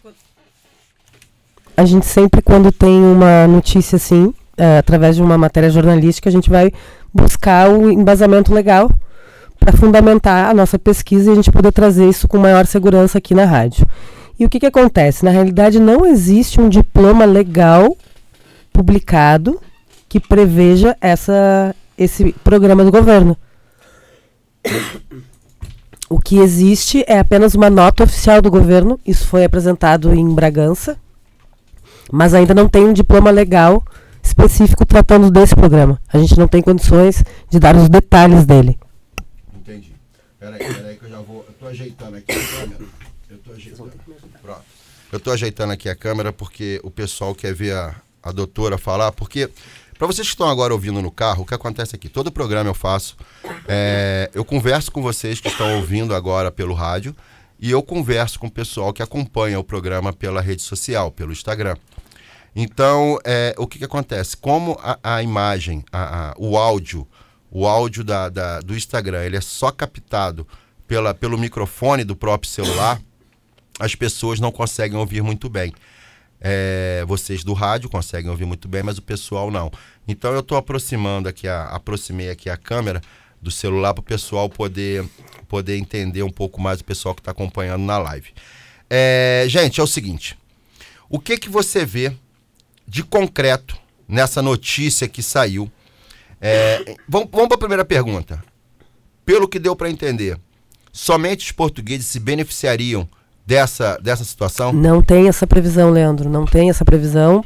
A 1.76 1.86
gente 1.86 2.06
sempre, 2.06 2.42
quando 2.42 2.72
tem 2.72 3.02
uma 3.02 3.48
notícia 3.48 3.96
assim, 3.96 4.34
eh, 4.58 4.78
através 4.80 5.16
de 5.16 5.22
uma 5.22 5.38
matéria 5.38 5.70
jornalística, 5.70 6.28
a 6.28 6.32
gente 6.32 6.50
vai 6.50 6.72
buscar 7.14 7.70
o 7.70 7.90
embasamento 7.90 8.54
legal 8.54 8.92
para 9.58 9.72
fundamentar 9.72 10.50
a 10.50 10.54
nossa 10.54 10.78
pesquisa 10.78 11.30
e 11.30 11.34
a 11.34 11.36
gente 11.36 11.52
poder 11.52 11.72
trazer 11.72 12.10
isso 12.10 12.28
com 12.28 12.38
maior 12.38 12.66
segurança 12.66 13.18
aqui 13.18 13.34
na 13.34 13.46
rádio. 13.46 13.88
E 14.38 14.46
o 14.46 14.50
que, 14.50 14.60
que 14.60 14.66
acontece? 14.66 15.24
Na 15.24 15.32
realidade, 15.32 15.80
não 15.80 16.06
existe 16.06 16.60
um 16.60 16.70
diploma 16.70 17.26
legal 17.26 17.96
publicado 18.72 19.62
que 20.10 20.20
preveja 20.20 20.98
essa, 21.00 21.74
esse 21.98 22.34
programa 22.44 22.84
do 22.84 22.92
governo. 22.92 23.38
O 26.10 26.20
que 26.20 26.40
existe 26.40 27.06
é 27.08 27.20
apenas 27.20 27.54
uma 27.54 27.70
nota 27.70 28.04
oficial 28.04 28.42
do 28.42 28.50
governo, 28.50 29.00
isso 29.06 29.28
foi 29.28 29.46
apresentado 29.46 30.12
em 30.12 30.28
Bragança, 30.34 30.98
mas 32.12 32.34
ainda 32.34 32.56
não 32.56 32.68
tem 32.68 32.84
um 32.84 32.94
diploma 32.94 33.30
legal 33.30 33.84
específico 34.24 34.86
tratando 34.86 35.30
desse 35.30 35.56
programa. 35.56 36.02
A 36.12 36.18
gente 36.18 36.38
não 36.38 36.48
tem 36.48 36.62
condições 36.62 37.24
de 37.48 37.60
dar 37.60 37.76
os 37.76 37.88
detalhes 37.88 38.46
dele. 38.46 38.80
Entendi. 39.56 39.94
Peraí, 40.40 40.58
peraí 40.58 40.98
que 40.98 41.06
eu 41.06 41.10
já 41.10 41.20
vou. 41.20 41.46
Eu 41.48 41.54
tô 41.60 41.68
ajeitando 41.68 42.18
aqui 42.18 42.32
a 42.32 42.36
câmera. 42.36 42.86
Eu 43.30 43.38
tô 43.38 43.52
ajeitando. 43.52 43.92
Pronto. 44.42 44.62
Eu 45.12 45.20
tô 45.20 45.32
ajeitando 45.32 45.74
aqui 45.74 45.90
a 45.90 45.96
câmera 45.96 46.34
porque 46.34 46.80
o 46.84 46.90
pessoal 46.92 47.36
quer 47.36 47.54
ver 47.54 47.74
a, 47.74 47.96
a 48.24 48.32
doutora 48.32 48.78
falar, 48.78 49.12
porque. 49.12 49.50
Para 50.00 50.08
vocês 50.08 50.26
que 50.28 50.34
estão 50.34 50.48
agora 50.50 50.74
ouvindo 50.74 51.02
no 51.02 51.12
carro, 51.12 51.44
o 51.44 51.46
que 51.46 51.54
acontece 51.54 51.94
aqui? 51.96 52.08
Todo 52.10 52.32
programa 52.32 52.70
eu 52.70 52.74
faço. 52.74 53.18
é, 53.68 54.32
eu 54.34 54.44
converso 54.46 54.92
com 54.92 55.02
vocês 55.02 55.42
que 55.42 55.50
estão 55.50 55.76
ouvindo 55.76 56.16
agora 56.16 56.50
pelo 56.50 56.74
rádio 56.74 57.14
e 57.60 57.70
eu 57.70 57.84
converso 57.84 58.40
com 58.40 58.48
o 58.48 58.52
pessoal 58.52 58.94
que 58.94 59.04
acompanha 59.04 59.60
o 59.60 59.64
programa 59.64 60.14
pela 60.14 60.40
rede 60.42 60.62
social, 60.62 61.12
pelo 61.12 61.34
Instagram. 61.34 61.76
Então, 62.56 63.20
é, 63.26 63.54
o 63.58 63.68
que, 63.68 63.78
que 63.78 63.84
acontece? 63.86 64.38
Como 64.38 64.80
a, 64.82 64.98
a 65.04 65.22
imagem, 65.22 65.84
a- 65.92 66.30
a- 66.30 66.34
o 66.38 66.58
áudio, 66.58 67.06
o 67.52 67.68
áudio 67.68 68.04
da, 68.04 68.30
da- 68.30 68.62
do 68.62 68.76
Instagram, 68.76 69.24
ele 69.26 69.36
é 69.36 69.42
só 69.42 69.70
captado 69.70 70.48
pela, 70.88 71.14
pelo 71.14 71.38
microfone 71.38 72.06
do 72.06 72.16
próprio 72.16 72.50
celular, 72.50 73.00
as 73.78 73.94
pessoas 73.96 74.40
não 74.40 74.52
conseguem 74.52 74.98
ouvir 74.98 75.22
muito 75.22 75.50
bem. 75.50 75.74
É, 76.42 77.04
vocês 77.06 77.44
do 77.44 77.54
rádio 77.54 77.90
conseguem 77.90 78.30
ouvir 78.32 78.46
muito 78.46 78.68
bem, 78.68 78.82
mas 78.82 78.98
o 78.98 79.02
pessoal 79.02 79.52
não. 79.52 79.72
Então 80.08 80.34
eu 80.34 80.40
estou 80.40 80.58
aproximando 80.58 81.28
aqui, 81.28 81.48
a, 81.48 81.66
aproximei 81.66 82.30
aqui 82.30 82.50
a 82.50 82.56
câmera 82.56 83.02
do 83.42 83.52
celular 83.52 83.94
para 83.94 84.02
o 84.02 84.04
pessoal 84.04 84.50
poder, 84.50 85.06
poder 85.48 85.78
entender 85.78 86.24
um 86.24 86.30
pouco 86.30 86.62
mais 86.62 86.80
o 86.80 86.84
pessoal 86.84 87.14
que 87.14 87.22
está 87.22 87.32
acompanhando 87.32 87.84
na 87.84 87.98
live. 87.98 88.30
É, 88.90 89.46
gente, 89.48 89.80
é 89.80 89.84
o 89.84 89.88
seguinte: 89.88 90.38
o 91.10 91.20
que 91.20 91.38
que 91.38 91.50
você 91.50 91.86
vê 91.86 92.14
de 92.88 93.04
concreto 93.04 93.78
nessa 94.08 94.42
notícia 94.42 95.08
que 95.08 95.22
saiu? 95.22 95.72
É, 96.42 96.96
vamos 97.08 97.30
vamos 97.32 97.50
para 97.50 97.56
a 97.56 97.60
primeira 97.60 97.86
pergunta. 97.86 98.44
Pelo 99.26 99.48
que 99.48 99.60
deu 99.60 99.76
para 99.76 99.92
entender, 99.92 100.40
somente 100.92 101.46
os 101.46 101.52
portugueses 101.52 102.08
se 102.08 102.20
beneficiariam 102.20 103.08
dessa, 103.50 103.98
dessa 104.00 104.24
situação? 104.24 104.72
Não 104.72 105.02
tem 105.02 105.28
essa 105.28 105.48
previsão, 105.48 105.90
Leandro, 105.90 106.30
não 106.30 106.46
tem 106.46 106.70
essa 106.70 106.86
previsão. 106.86 107.44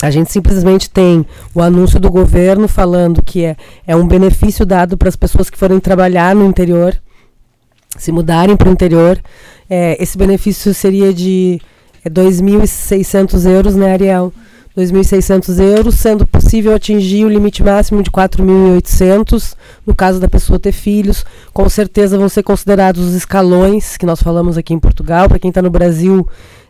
A 0.00 0.10
gente 0.10 0.32
simplesmente 0.32 0.88
tem 0.88 1.26
o 1.54 1.60
anúncio 1.60 2.00
do 2.00 2.10
governo 2.10 2.66
falando 2.66 3.20
que 3.20 3.44
é, 3.44 3.54
é 3.86 3.94
um 3.94 4.08
benefício 4.08 4.64
dado 4.64 4.96
para 4.96 5.10
as 5.10 5.16
pessoas 5.16 5.50
que 5.50 5.58
forem 5.58 5.78
trabalhar 5.78 6.34
no 6.34 6.46
interior, 6.46 6.98
se 7.98 8.10
mudarem 8.10 8.56
para 8.56 8.70
o 8.70 8.72
interior. 8.72 9.20
É, 9.68 10.02
esse 10.02 10.16
benefício 10.16 10.72
seria 10.72 11.12
de 11.12 11.60
é, 12.02 12.08
2.600 12.08 13.50
euros, 13.50 13.76
né, 13.76 13.92
Ariel? 13.92 14.32
2.600 14.78 15.58
euros, 15.58 15.96
sendo 15.96 16.24
possível 16.24 16.72
atingir 16.72 17.24
o 17.24 17.28
limite 17.28 17.64
máximo 17.64 18.00
de 18.00 18.10
4.800, 18.12 19.56
no 19.84 19.92
caso 19.92 20.20
da 20.20 20.28
pessoa 20.28 20.56
ter 20.56 20.70
filhos. 20.70 21.24
Com 21.52 21.68
certeza 21.68 22.16
vão 22.16 22.28
ser 22.28 22.44
considerados 22.44 23.04
os 23.04 23.14
escalões 23.14 23.96
que 23.96 24.06
nós 24.06 24.22
falamos 24.22 24.56
aqui 24.56 24.72
em 24.72 24.78
Portugal. 24.78 25.28
Para 25.28 25.40
quem 25.40 25.48
está 25.48 25.60
no 25.60 25.68
Brasil 25.68 26.24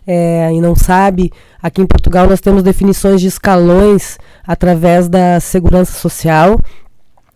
é, 0.07 0.51
e 0.51 0.59
não 0.59 0.75
sabe, 0.75 1.31
aqui 1.63 1.83
em 1.83 1.87
Portugal 1.87 2.27
nós 2.27 2.41
temos 2.41 2.63
definições 2.63 3.21
de 3.21 3.27
escalões 3.27 4.17
através 4.47 5.07
da 5.07 5.39
segurança 5.39 5.93
social. 5.93 6.59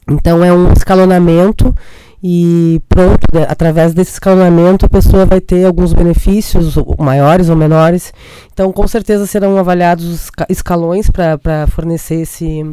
Então 0.09 0.43
é 0.43 0.51
um 0.55 0.73
escalonamento 0.73 1.75
e 2.23 2.81
pronto, 2.89 3.27
através 3.49 3.93
desse 3.93 4.13
escalonamento 4.13 4.87
a 4.87 4.89
pessoa 4.89 5.27
vai 5.27 5.41
ter 5.41 5.65
alguns 5.65 5.93
benefícios, 5.93 6.77
maiores 6.99 7.49
ou 7.49 7.57
menores. 7.57 8.13
Então 8.53 8.73
com 8.73 8.87
certeza 8.87 9.27
serão 9.27 9.59
avaliados 9.59 10.05
os 10.07 10.25
esca- 10.25 10.47
escalões 10.49 11.11
para 11.11 11.67
fornecer 11.67 12.21
esse, 12.21 12.65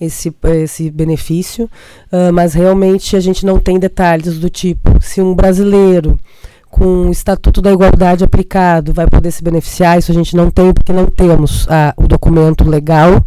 esse, 0.00 0.32
esse 0.62 0.90
benefício, 0.90 1.68
Ah, 2.12 2.30
mas 2.32 2.54
realmente 2.54 3.16
a 3.16 3.20
gente 3.20 3.44
não 3.44 3.58
tem 3.58 3.78
detalhes 3.78 4.38
do 4.38 4.48
tipo 4.48 5.02
se 5.02 5.20
um 5.20 5.34
brasileiro 5.34 6.18
com 6.70 7.08
o 7.08 7.10
Estatuto 7.10 7.62
da 7.62 7.72
Igualdade 7.72 8.22
aplicado 8.22 8.92
vai 8.92 9.06
poder 9.06 9.30
se 9.30 9.42
beneficiar, 9.42 9.98
isso 9.98 10.12
a 10.12 10.14
gente 10.14 10.36
não 10.36 10.50
tem 10.50 10.72
porque 10.74 10.92
não 10.92 11.06
temos 11.06 11.66
ah, 11.68 11.94
o 11.96 12.06
documento 12.06 12.68
legal. 12.68 13.24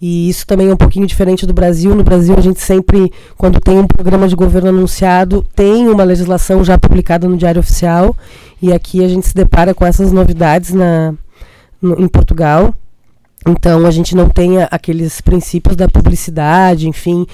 E 0.00 0.28
isso 0.28 0.46
também 0.46 0.68
é 0.68 0.72
um 0.74 0.76
pouquinho 0.76 1.06
diferente 1.06 1.46
do 1.46 1.54
Brasil. 1.54 1.94
No 1.94 2.04
Brasil, 2.04 2.34
a 2.36 2.40
gente 2.40 2.60
sempre, 2.60 3.10
quando 3.36 3.58
tem 3.60 3.78
um 3.78 3.86
programa 3.86 4.28
de 4.28 4.36
governo 4.36 4.68
anunciado, 4.68 5.44
tem 5.54 5.88
uma 5.88 6.04
legislação 6.04 6.62
já 6.64 6.76
publicada 6.78 7.26
no 7.28 7.36
Diário 7.36 7.60
Oficial. 7.60 8.14
E 8.60 8.72
aqui 8.72 9.04
a 9.04 9.08
gente 9.08 9.26
se 9.26 9.34
depara 9.34 9.72
com 9.74 9.84
essas 9.86 10.12
novidades 10.12 10.72
na, 10.74 11.14
no- 11.80 11.98
em 12.00 12.08
Portugal. 12.08 12.74
Então 13.48 13.86
a 13.86 13.90
gente 13.90 14.14
não 14.16 14.28
tem 14.28 14.62
aqueles 14.70 15.20
princípios 15.20 15.76
da 15.76 15.88
publicidade, 15.88 16.88
enfim. 16.88 17.26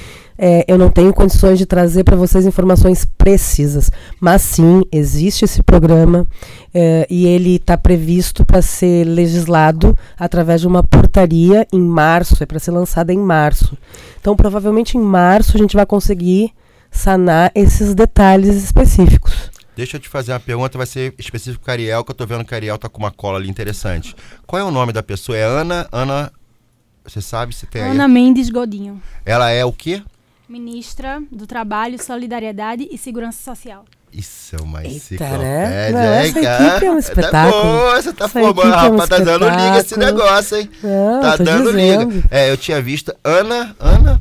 É, 0.45 0.65
eu 0.67 0.77
não 0.77 0.91
tenho 0.91 1.15
condições 1.15 1.57
de 1.57 1.65
trazer 1.65 2.03
para 2.03 2.17
vocês 2.17 2.45
informações 2.45 3.05
precisas, 3.05 3.93
mas 4.19 4.43
sim 4.43 4.83
existe 4.91 5.45
esse 5.45 5.63
programa 5.63 6.27
é, 6.75 7.07
e 7.09 7.27
ele 7.27 7.55
está 7.55 7.79
previsto 7.79 8.45
para 8.45 8.61
ser 8.61 9.05
legislado 9.05 9.97
através 10.19 10.61
de 10.61 10.67
uma 10.67 10.83
portaria 10.83 11.65
em 11.73 11.81
março, 11.81 12.43
é 12.43 12.47
para 12.47 12.59
ser 12.59 12.73
lançada 12.73 13.13
em 13.13 13.19
março. 13.19 13.79
Então 14.21 14.35
provavelmente 14.35 14.99
em 14.99 15.01
março 15.01 15.57
a 15.57 15.61
gente 15.61 15.77
vai 15.77 15.87
conseguir 15.87 16.53
sanar 16.91 17.53
esses 17.55 17.95
detalhes 17.95 18.57
específicos. 18.57 19.49
Deixa 19.77 19.97
eu 19.97 20.01
te 20.01 20.09
fazer 20.09 20.33
uma 20.33 20.41
pergunta, 20.41 20.77
vai 20.77 20.89
ser 20.89 21.15
específico 21.19 21.65
para 21.65 21.75
Ariel, 21.75 22.03
que 22.03 22.11
eu 22.11 22.17
tô 22.17 22.27
vendo 22.27 22.45
que 22.45 22.53
a 22.53 22.57
Ariel 22.57 22.77
tá 22.77 22.89
com 22.89 22.99
uma 22.99 23.13
cola 23.13 23.39
ali 23.39 23.49
interessante. 23.49 24.13
Qual 24.45 24.61
é 24.61 24.65
o 24.65 24.73
nome 24.73 24.93
da 24.93 25.05
pessoa? 25.05 25.39
É 25.39 25.45
Ana. 25.45 25.87
Ana. 25.93 26.33
Você 27.05 27.21
sabe 27.21 27.55
se 27.55 27.65
tem 27.67 27.83
aí? 27.83 27.91
Ana 27.91 28.09
Mendes 28.09 28.51
Godinho, 28.51 29.01
Ela 29.25 29.51
é 29.51 29.65
o 29.65 29.73
quê? 29.73 30.03
Ministra 30.53 31.23
do 31.33 31.47
Trabalho, 31.47 32.01
Solidariedade 32.03 32.87
e 32.91 32.99
Segurança 32.99 33.43
Social. 33.43 33.85
Isso 34.13 34.55
é 34.57 34.61
uma 34.61 34.83
Eita, 34.85 34.95
enciclopédia, 34.97 35.39
né? 35.93 36.27
Hein, 36.27 36.29
essa 36.31 36.41
cara? 36.43 36.69
equipe 36.69 36.85
é 36.87 36.91
um 36.93 36.99
espetáculo. 36.99 37.63
Tá 37.63 37.63
boa, 37.63 38.03
você 38.03 38.13
tá 38.13 38.25
Essa 38.27 38.41
formando, 38.41 38.63
é 38.63 38.67
um 38.67 38.91
rapaz, 38.93 39.09
tá 39.09 39.19
dando 39.19 39.49
liga 39.49 39.79
esse 39.79 39.99
negócio, 39.99 40.57
hein? 40.59 40.71
Não, 40.83 41.21
tá 41.23 41.37
tô 41.39 41.45
dando 41.45 41.73
dizendo. 41.73 42.11
liga. 42.13 42.29
É, 42.31 42.51
eu 42.51 42.57
tinha 42.59 42.83
visto 42.83 43.15
Ana, 43.25 43.75
Ana, 43.81 44.21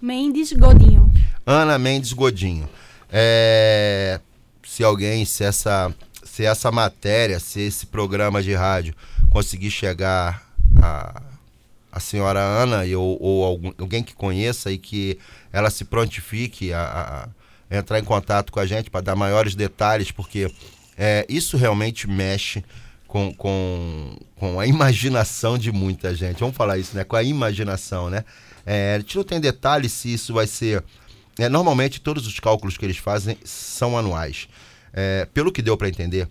Mendes 0.00 0.52
Godinho. 0.52 1.12
Ana 1.44 1.76
Mendes 1.76 2.12
Godinho. 2.12 2.68
É, 3.10 4.20
se 4.64 4.84
alguém, 4.84 5.24
se 5.24 5.42
essa, 5.42 5.92
se 6.22 6.44
essa 6.44 6.70
matéria, 6.70 7.40
se 7.40 7.60
esse 7.60 7.86
programa 7.86 8.40
de 8.42 8.54
rádio 8.54 8.94
conseguir 9.28 9.72
chegar 9.72 10.40
a, 10.80 11.20
a 11.90 11.98
senhora 11.98 12.38
Ana 12.40 12.86
e, 12.86 12.94
ou, 12.94 13.18
ou 13.20 13.44
algum- 13.44 13.72
alguém 13.78 14.04
que 14.04 14.14
conheça 14.14 14.70
e 14.70 14.78
que 14.78 15.18
ela 15.52 15.70
se 15.70 15.84
prontifique 15.84 16.72
a, 16.72 17.28
a- 17.70 17.76
entrar 17.78 17.98
em 17.98 18.04
contato 18.04 18.52
com 18.52 18.60
a 18.60 18.66
gente 18.66 18.90
para 18.90 19.00
dar 19.00 19.16
maiores 19.16 19.54
detalhes, 19.54 20.10
porque 20.10 20.52
é, 20.96 21.24
isso 21.28 21.56
realmente 21.56 22.08
mexe 22.08 22.62
com, 23.08 23.32
com, 23.34 24.16
com 24.36 24.60
a 24.60 24.66
imaginação 24.66 25.56
de 25.58 25.70
muita 25.72 26.14
gente. 26.14 26.40
Vamos 26.40 26.56
falar 26.56 26.78
isso, 26.78 26.96
né? 26.96 27.04
Com 27.04 27.16
a 27.16 27.22
imaginação, 27.22 28.08
né? 28.10 28.24
É, 28.64 28.94
a 28.94 28.98
gente 28.98 29.16
não 29.16 29.24
tem 29.24 29.40
detalhes 29.40 29.92
se 29.92 30.12
isso 30.12 30.32
vai 30.34 30.46
ser. 30.46 30.82
é, 31.38 31.48
normalmente, 31.48 32.00
todos 32.00 32.26
os 32.26 32.38
cálculos 32.40 32.76
que 32.76 32.84
eles 32.84 32.98
fazem 32.98 33.36
são 33.44 33.96
anuais. 33.98 34.48
É, 34.92 35.26
pelo 35.32 35.50
que 35.50 35.62
deu 35.62 35.76
para 35.76 35.88
entender, 35.88 36.28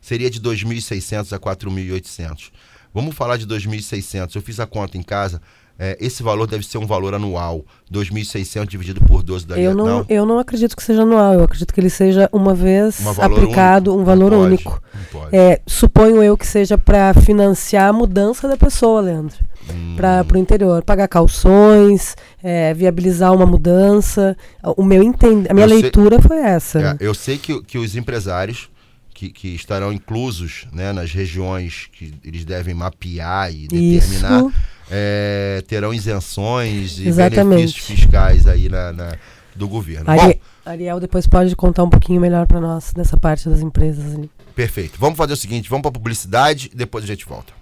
seria 0.00 0.30
de 0.30 0.40
2.600 0.40 1.32
a 1.32 1.38
4.800. 1.38 2.50
Vamos 2.94 3.14
falar 3.14 3.36
de 3.36 3.46
2.600. 3.46 4.34
Eu 4.36 4.40
fiz 4.42 4.58
a 4.60 4.66
conta 4.66 4.96
em 4.96 5.02
casa. 5.02 5.42
É, 5.78 5.96
esse 6.00 6.22
valor 6.22 6.46
deve 6.46 6.66
ser 6.66 6.78
um 6.78 6.86
valor 6.86 7.14
anual. 7.14 7.64
2.600 7.92 8.66
dividido 8.66 9.00
por 9.02 9.22
12 9.22 9.46
da 9.46 9.58
Eu 9.60 9.74
não, 9.74 10.04
eu 10.08 10.26
não 10.26 10.38
acredito 10.38 10.74
que 10.76 10.82
seja 10.82 11.02
anual, 11.02 11.34
eu 11.34 11.44
acredito 11.44 11.72
que 11.72 11.78
ele 11.80 11.90
seja 11.90 12.28
uma 12.32 12.54
vez 12.54 13.00
aplicado, 13.18 13.90
único. 13.92 14.02
um 14.02 14.04
valor 14.04 14.32
Não 14.32 14.40
único. 14.42 14.82
não 14.94 15.04
pode. 15.20 15.36
É, 15.36 15.60
suponho 15.66 16.22
eu 16.22 16.36
que 16.36 16.46
seja 16.46 16.76
para 16.76 17.12
financiar 17.14 17.88
a 17.90 17.92
mudança 17.92 18.48
da 18.48 18.56
pessoa, 18.56 19.00
Leandro. 19.00 19.36
Hum. 19.70 19.94
Para 19.96 20.24
o 20.34 20.38
interior, 20.38 20.82
pagar 20.82 21.08
calções, 21.08 22.16
é, 22.42 22.72
viabilizar 22.72 23.32
uma 23.32 23.46
mudança. 23.46 24.36
O 24.76 24.82
meu 24.82 25.02
entend... 25.02 25.46
A 25.48 25.54
minha 25.54 25.66
Eu 25.66 25.70
sei- 25.70 25.82
leitura 25.82 26.20
foi 26.22 26.38
essa. 26.38 26.78
É, 26.78 26.82
né? 26.82 26.96
eu 27.00 27.14
sei 27.14 27.36
que, 27.36 27.62
que 27.62 27.76
os 27.78 27.94
empresários 27.96 28.68
que, 29.12 29.30
que 29.30 29.54
estarão 29.54 29.92
inclusos 29.92 30.66
né, 30.72 30.92
nas 30.92 31.10
regiões 31.12 31.88
que 31.92 32.12
eles 32.22 32.44
devem 32.44 32.74
mapear 32.74 33.50
e 33.52 33.66
determinar 33.66 34.40
Isso. 34.40 34.52
É, 34.90 35.62
terão 35.66 35.92
isenções 35.92 36.98
e 36.98 37.08
Exatamente. 37.08 37.56
benefícios 37.56 37.84
fiscais 37.86 38.46
aí 38.46 38.68
na, 38.68 38.92
na- 38.92 39.16
do 39.54 39.66
governo. 39.68 40.10
Ari- 40.10 40.34
Bom, 40.34 40.70
Ariel 40.70 41.00
depois 41.00 41.26
pode 41.26 41.54
contar 41.56 41.82
um 41.84 41.90
pouquinho 41.90 42.20
melhor 42.20 42.46
para 42.46 42.60
nós 42.60 42.92
dessa 42.92 43.16
parte 43.16 43.48
das 43.48 43.60
empresas 43.60 44.14
ali. 44.14 44.30
perfeito. 44.54 44.98
Vamos 44.98 45.16
fazer 45.16 45.32
o 45.32 45.36
seguinte, 45.36 45.68
vamos 45.70 45.82
para 45.82 45.92
publicidade 45.92 46.70
e 46.72 46.76
depois 46.76 47.04
a 47.04 47.06
gente 47.06 47.24
volta. 47.26 47.52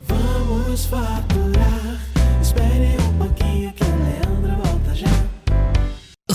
Vamos 0.00 0.86
faturar. 0.86 1.77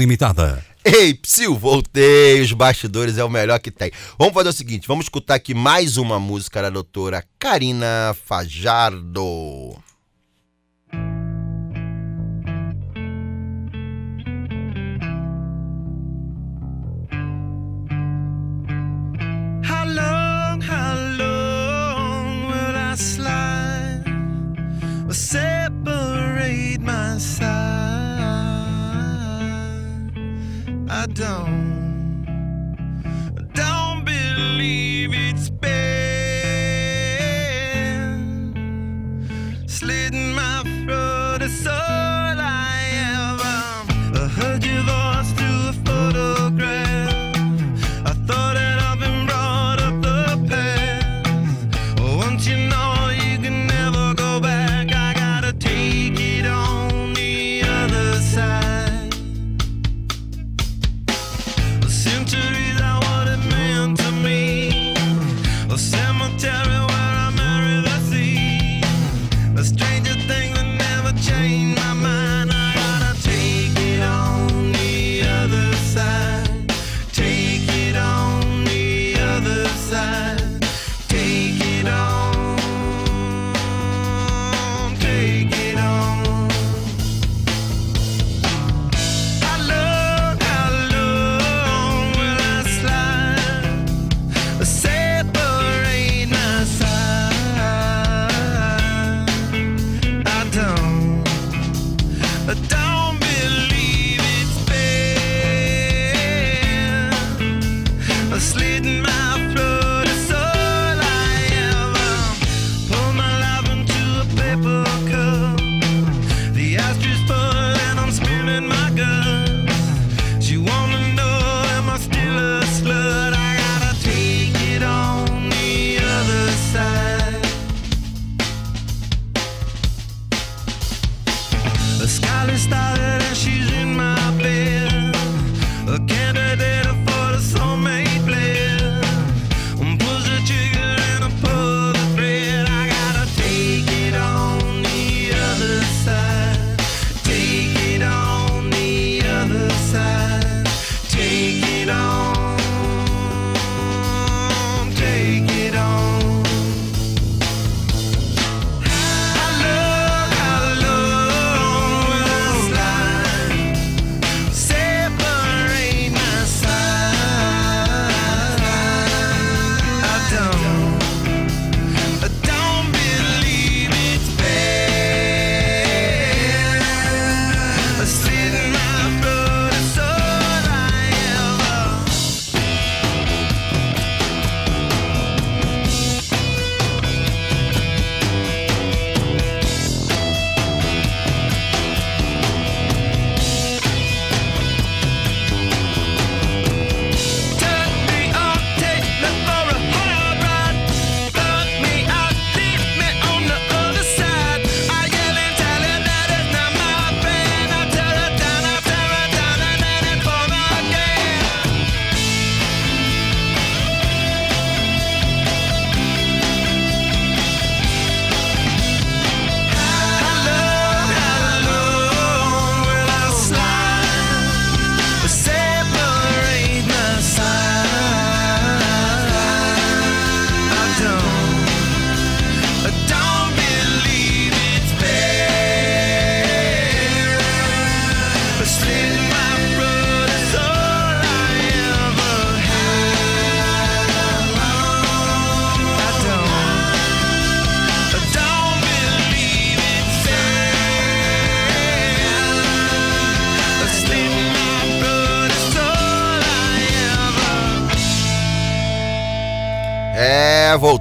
Limitada. 0.00 0.64
Ei, 0.82 1.12
Psyu, 1.12 1.54
voltei. 1.56 2.40
Os 2.40 2.52
bastidores 2.52 3.18
é 3.18 3.24
o 3.24 3.28
melhor 3.28 3.60
que 3.60 3.70
tem. 3.70 3.92
Vamos 4.18 4.32
fazer 4.32 4.48
o 4.48 4.52
seguinte: 4.52 4.88
vamos 4.88 5.04
escutar 5.04 5.34
aqui 5.34 5.52
mais 5.52 5.98
uma 5.98 6.18
música 6.18 6.62
da 6.62 6.70
doutora 6.70 7.22
Karina 7.38 8.16
Fajardo. 8.24 9.78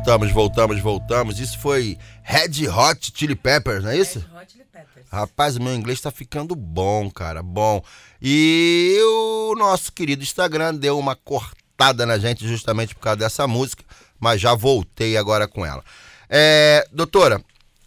Voltamos, 0.10 0.32
voltamos, 0.32 0.80
voltamos. 0.80 1.40
Isso 1.40 1.60
foi 1.60 1.96
Red 2.24 2.68
Hot 2.68 3.12
Chili 3.14 3.36
Peppers, 3.36 3.84
não 3.84 3.92
é 3.92 3.98
isso? 3.98 4.26
Hot 4.36 4.52
Chili 4.52 4.66
Peppers. 4.66 5.06
Rapaz, 5.12 5.56
o 5.56 5.62
meu 5.62 5.76
inglês 5.76 6.02
tá 6.02 6.10
ficando 6.10 6.56
bom, 6.56 7.12
cara, 7.12 7.44
bom. 7.44 7.84
E 8.20 8.98
o 9.04 9.54
nosso 9.56 9.92
querido 9.92 10.24
Instagram 10.24 10.74
deu 10.74 10.98
uma 10.98 11.16
cortada 11.16 12.08
na 12.08 12.18
gente 12.18 12.48
justamente 12.48 12.96
por 12.96 13.02
causa 13.02 13.18
dessa 13.18 13.48
música, 13.48 13.84
mas 14.20 14.42
já 14.42 14.56
voltei 14.56 15.16
agora 15.16 15.48
com 15.48 15.64
ela. 15.64 15.84
É, 16.28 16.88
doutora, 16.92 17.44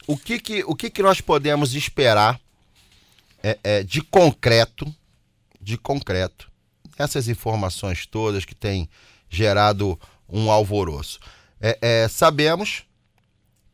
o 0.06 0.16
que 0.16 0.38
que, 0.38 0.62
o 0.64 0.76
que 0.76 0.90
que 0.90 1.02
nós 1.02 1.20
podemos 1.20 1.74
esperar 1.74 2.38
é, 3.42 3.58
é, 3.64 3.82
de 3.82 4.00
concreto, 4.00 4.86
de 5.60 5.76
concreto, 5.76 6.48
essas 6.96 7.26
informações 7.26 8.06
todas 8.06 8.44
que 8.44 8.54
têm 8.54 8.88
gerado 9.28 9.98
um 10.28 10.52
alvoroço? 10.52 11.18
É, 11.64 11.78
é, 11.80 12.08
sabemos 12.08 12.84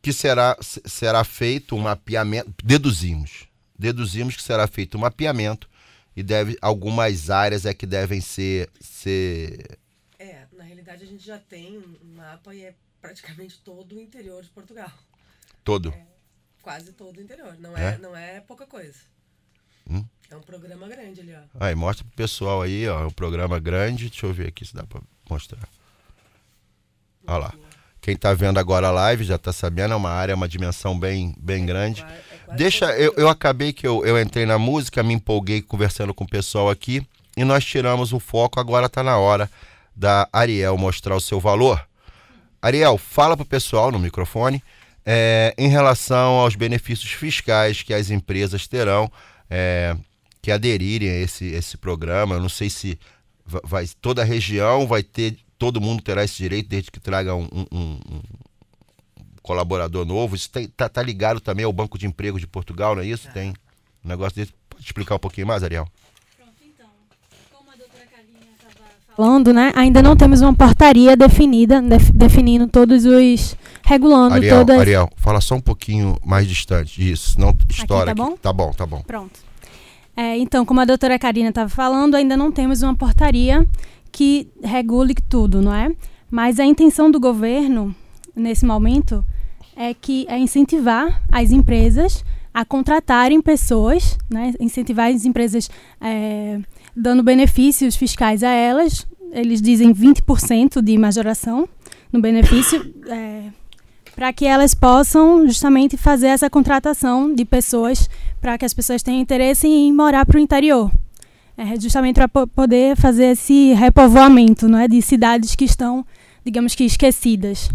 que 0.01 0.13
será, 0.13 0.55
se- 0.61 0.81
será 0.85 1.23
feito 1.23 1.75
um 1.75 1.79
mapeamento, 1.79 2.53
deduzimos, 2.63 3.47
deduzimos 3.77 4.35
que 4.35 4.43
será 4.43 4.67
feito 4.67 4.95
um 4.97 5.01
mapeamento 5.01 5.67
e 6.15 6.21
deve, 6.21 6.55
algumas 6.61 7.29
áreas 7.31 7.65
é 7.65 7.73
que 7.73 7.85
devem 7.87 8.21
ser, 8.21 8.69
ser 8.79 9.79
É, 10.19 10.45
na 10.53 10.63
realidade 10.63 11.03
a 11.03 11.07
gente 11.07 11.25
já 11.25 11.39
tem 11.39 11.77
um 11.79 11.97
um 12.05 12.15
mapa 12.15 12.53
e 12.53 12.61
é 12.63 12.75
praticamente 13.01 13.57
todo 13.59 13.95
o 13.95 13.99
interior 13.99 14.43
de 14.43 14.49
Portugal. 14.49 14.91
todo. 15.63 15.93
Quase 16.61 16.91
todo 16.93 17.17
o 17.17 17.21
interior. 17.21 17.57
Não 17.57 17.75
É? 17.77 17.93
é, 17.93 17.97
não 17.97 18.15
é 18.15 18.39
pouca 18.41 18.67
coisa. 18.67 18.99
Hum. 19.89 20.05
É 20.29 20.35
um 20.35 20.41
programa 20.41 20.87
grande 20.87 21.21
ali, 21.21 21.33
ó. 21.33 21.41
Aí, 21.65 21.73
mostra 21.73 22.05
pro 22.05 22.15
pessoal 22.15 22.61
aí, 22.61 22.87
ó, 22.87 23.07
o 23.07 23.11
programa 23.13 23.57
grande. 23.59 24.09
Deixa 24.09 24.25
eu 24.27 24.33
ver 24.33 24.49
aqui 24.49 24.65
se 24.65 24.75
dá 24.75 24.83
pra 24.85 25.01
mostrar. 25.29 25.67
Olha 27.25 27.37
lá. 27.37 27.53
Quem 28.01 28.15
tá 28.15 28.33
vendo 28.33 28.57
agora 28.59 28.87
a 28.87 28.91
live 28.91 29.23
já 29.23 29.37
tá 29.37 29.51
sabendo, 29.51 29.93
é 29.93 29.97
uma 29.97 30.09
área, 30.11 30.35
uma 30.35 30.47
dimensão 30.47 30.97
bem, 30.97 31.35
bem 31.37 31.65
grande. 31.65 32.01
Qua- 32.01 32.53
é 32.53 32.55
Deixa, 32.55 32.85
o 32.87 32.89
eu, 32.91 33.13
eu 33.17 33.29
acabei 33.29 33.73
que 33.73 33.85
eu, 33.85 34.05
eu 34.05 34.19
entrei 34.19 34.45
na 34.45 34.57
música, 34.57 35.03
me 35.03 35.13
empolguei 35.13 35.61
conversando 35.61 36.13
com 36.13 36.23
o 36.23 36.27
pessoal 36.29 36.69
aqui 36.69 37.05
e 37.37 37.43
nós 37.43 37.63
tiramos 37.65 38.11
o 38.13 38.19
foco, 38.19 38.59
agora 38.59 38.87
tá 38.89 39.03
na 39.03 39.17
hora 39.17 39.49
da 39.95 40.27
Ariel 40.31 40.77
mostrar 40.77 41.15
o 41.15 41.19
seu 41.21 41.39
valor. 41.39 41.85
Ariel, 42.61 42.97
fala 42.97 43.35
pro 43.37 43.45
pessoal 43.45 43.91
no 43.91 43.99
microfone 43.99 44.63
é, 45.05 45.53
em 45.57 45.67
relação 45.67 46.33
aos 46.39 46.55
benefícios 46.55 47.11
fiscais 47.11 47.81
que 47.83 47.93
as 47.93 48.09
empresas 48.09 48.67
terão 48.67 49.11
é, 49.49 49.95
que 50.41 50.51
aderirem 50.51 51.09
a 51.09 51.15
esse, 51.21 51.45
esse 51.47 51.77
programa. 51.77 52.35
Eu 52.35 52.41
não 52.41 52.49
sei 52.49 52.69
se 52.69 52.97
va- 53.45 53.61
vai, 53.63 53.87
toda 54.01 54.21
a 54.21 54.25
região 54.25 54.87
vai 54.87 55.03
ter, 55.03 55.37
todo 55.59 55.79
mundo 55.81 56.01
terá 56.01 56.23
esse 56.23 56.37
direito 56.37 56.69
desde 56.69 56.89
que 56.89 56.99
traga 56.99 57.35
um, 57.35 57.47
um- 57.71 57.99
um- 58.09 58.21
colaborador 59.43 60.05
novo. 60.05 60.35
Isso 60.35 60.49
tem- 60.49 60.67
tá, 60.67 60.87
tá 60.89 61.03
ligado 61.03 61.39
também 61.39 61.65
ao 61.65 61.73
Banco 61.73 61.97
de 61.97 62.07
Emprego 62.07 62.39
de 62.39 62.47
Portugal, 62.47 62.95
não 62.95 63.01
é 63.03 63.05
isso? 63.05 63.27
Tem 63.33 63.49
um 64.03 64.07
negócio 64.07 64.35
desse. 64.35 64.53
Pode 64.69 64.83
explicar 64.83 65.15
um 65.15 65.19
pouquinho 65.19 65.45
mais, 65.45 65.63
Ariel? 65.63 65.87
falando, 69.15 69.51
né? 69.53 69.73
Ainda 69.75 70.01
não 70.01 70.15
temos 70.15 70.39
uma 70.41 70.53
portaria 70.53 71.15
definida, 71.17 71.81
def- 71.81 72.11
definindo 72.11 72.67
todos 72.67 73.03
os. 73.05 73.55
regulando 73.83 74.35
Ariel, 74.35 74.59
todas. 74.59 74.79
Ariel, 74.79 75.09
fala 75.17 75.41
só 75.41 75.55
um 75.55 75.59
pouquinho 75.61 76.17
mais 76.25 76.47
distante. 76.47 77.11
Isso, 77.11 77.37
não 77.39 77.53
estoura 77.69 78.07
tá 78.07 78.15
bom? 78.15 78.37
Tá 78.37 78.53
bom, 78.53 78.71
tá 78.71 78.85
bom. 78.85 79.01
Pronto. 79.01 79.39
É, 80.15 80.37
então, 80.37 80.65
como 80.65 80.79
a 80.81 80.85
doutora 80.85 81.17
Karina 81.19 81.49
estava 81.49 81.69
falando, 81.69 82.15
ainda 82.15 82.37
não 82.37 82.51
temos 82.51 82.81
uma 82.81 82.95
portaria 82.95 83.67
que 84.11 84.47
regule 84.63 85.13
tudo, 85.27 85.61
não 85.61 85.73
é? 85.73 85.91
Mas 86.29 86.59
a 86.59 86.65
intenção 86.65 87.09
do 87.09 87.19
governo, 87.19 87.95
nesse 88.35 88.65
momento, 88.65 89.23
é 89.75 89.93
que 89.93 90.25
é 90.29 90.37
incentivar 90.37 91.21
as 91.31 91.51
empresas 91.51 92.23
a 92.53 92.65
contratarem 92.65 93.41
pessoas, 93.41 94.17
né? 94.29 94.53
incentivar 94.59 95.09
as 95.11 95.25
empresas 95.25 95.69
é, 96.01 96.59
dando 96.95 97.23
benefícios 97.23 97.95
fiscais 97.95 98.43
a 98.43 98.49
elas. 98.49 99.07
Eles 99.31 99.61
dizem 99.61 99.93
20% 99.93 100.81
de 100.81 100.97
majoração 100.97 101.69
no 102.11 102.19
benefício, 102.19 102.93
é, 103.07 103.43
para 104.15 104.33
que 104.33 104.45
elas 104.45 104.73
possam 104.73 105.47
justamente 105.47 105.95
fazer 105.95 106.27
essa 106.27 106.49
contratação 106.49 107.33
de 107.33 107.45
pessoas 107.45 108.09
para 108.41 108.57
que 108.57 108.65
as 108.65 108.73
pessoas 108.73 109.01
tenham 109.01 109.21
interesse 109.21 109.67
em 109.67 109.93
morar 109.93 110.25
para 110.25 110.37
o 110.37 110.41
interior. 110.41 110.91
É 111.61 111.77
justamente 111.77 112.15
para 112.15 112.29
po 112.29 112.47
poder 112.47 112.95
fazer 112.95 113.25
esse 113.25 113.73
repovoamento 113.73 114.69
não 114.69 114.79
é, 114.79 114.87
de 114.87 115.01
cidades 115.01 115.55
que 115.55 115.65
estão, 115.65 116.05
digamos 116.45 116.73
que, 116.73 116.85
esquecidas. 116.85 117.69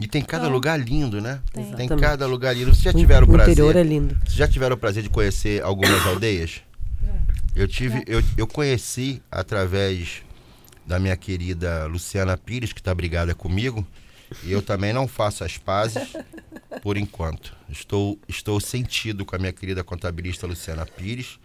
E 0.00 0.08
tem 0.08 0.20
cada 0.20 0.46
Então, 0.46 0.52
lugar 0.52 0.80
lindo, 0.80 1.20
né? 1.20 1.38
tem. 1.52 1.64
Tem 1.76 1.88
cada 1.96 2.26
lugar 2.26 2.56
lindo. 2.56 2.74
Vocês 2.74 2.82
já 2.82 2.92
tiveram 2.92 3.24
o 3.28 3.30
o 3.30 3.32
prazer? 3.32 3.52
interior 3.52 3.76
é 3.76 3.82
lindo. 3.84 4.16
Vocês 4.24 4.34
já 4.34 4.48
tiveram 4.48 4.74
o 4.74 4.78
prazer 4.78 5.04
de 5.04 5.08
conhecer 5.08 5.62
algumas 5.62 6.04
aldeias? 6.04 6.60
Eu 7.54 7.68
tive, 7.68 8.02
eu, 8.08 8.20
eu 8.36 8.48
conheci 8.48 9.22
através 9.30 10.22
da 10.84 10.98
minha 10.98 11.16
querida 11.16 11.86
Luciana 11.86 12.36
Pires, 12.36 12.72
que 12.72 12.80
está 12.80 12.92
brigada 12.92 13.32
comigo, 13.32 13.86
e 14.42 14.52
eu 14.52 14.60
também 14.60 14.92
não 14.92 15.06
faço 15.06 15.44
as 15.44 15.56
pazes 15.56 16.14
por 16.82 16.96
enquanto. 16.96 17.54
Estou, 17.68 18.18
estou 18.28 18.60
sentido 18.60 19.24
com 19.24 19.36
a 19.36 19.38
minha 19.38 19.52
querida 19.52 19.84
contabilista 19.84 20.46
Luciana 20.46 20.84
Pires. 20.84 21.38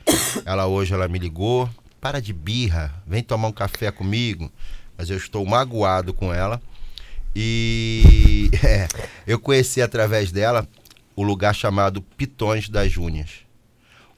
Ela 0.46 0.68
hoje 0.68 0.94
ela 0.94 1.08
me 1.08 1.20
ligou, 1.20 1.70
para 2.02 2.20
de 2.20 2.34
birra, 2.34 2.94
vem 3.06 3.22
tomar 3.22 3.48
um 3.48 3.54
café 3.54 3.92
comigo. 3.92 4.52
Mas 4.98 5.10
eu 5.10 5.18
estou 5.18 5.46
magoado 5.46 6.14
com 6.14 6.34
ela. 6.34 6.62
E 7.36 8.50
é, 8.64 8.88
eu 9.28 9.40
conheci 9.40 9.82
através 9.82 10.32
dela 10.32 10.68
o 11.16 11.24
lugar 11.24 11.54
chamado 11.54 12.02
Pitões 12.02 12.70
das 12.70 12.92
Júnias. 12.92 13.46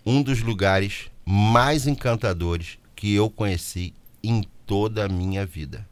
Um 0.06 0.22
dos 0.22 0.42
lugares 0.42 1.12
mais 1.26 1.86
encantadores 1.88 2.78
que 2.96 3.14
eu 3.14 3.30
conheci 3.30 3.94
em 4.24 4.44
toda 4.66 5.06
a 5.06 5.10
minha 5.10 5.46
vida. 5.46 5.88